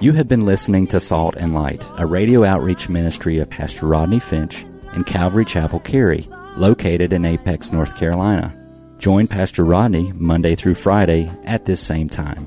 You 0.00 0.12
have 0.12 0.28
been 0.28 0.44
listening 0.44 0.86
to 0.88 1.00
Salt 1.00 1.36
and 1.36 1.54
Light, 1.54 1.82
a 1.96 2.04
radio 2.04 2.44
outreach 2.44 2.88
ministry 2.88 3.38
of 3.38 3.48
Pastor 3.48 3.86
Rodney 3.86 4.20
Finch 4.20 4.66
in 4.92 5.04
Calvary 5.04 5.44
Chapel, 5.44 5.80
Cary, 5.80 6.26
located 6.56 7.12
in 7.12 7.24
Apex, 7.24 7.72
North 7.72 7.96
Carolina. 7.96 8.54
Join 8.98 9.26
Pastor 9.26 9.64
Rodney 9.64 10.12
Monday 10.12 10.54
through 10.54 10.74
Friday 10.74 11.30
at 11.44 11.64
this 11.64 11.80
same 11.80 12.08
time. 12.08 12.46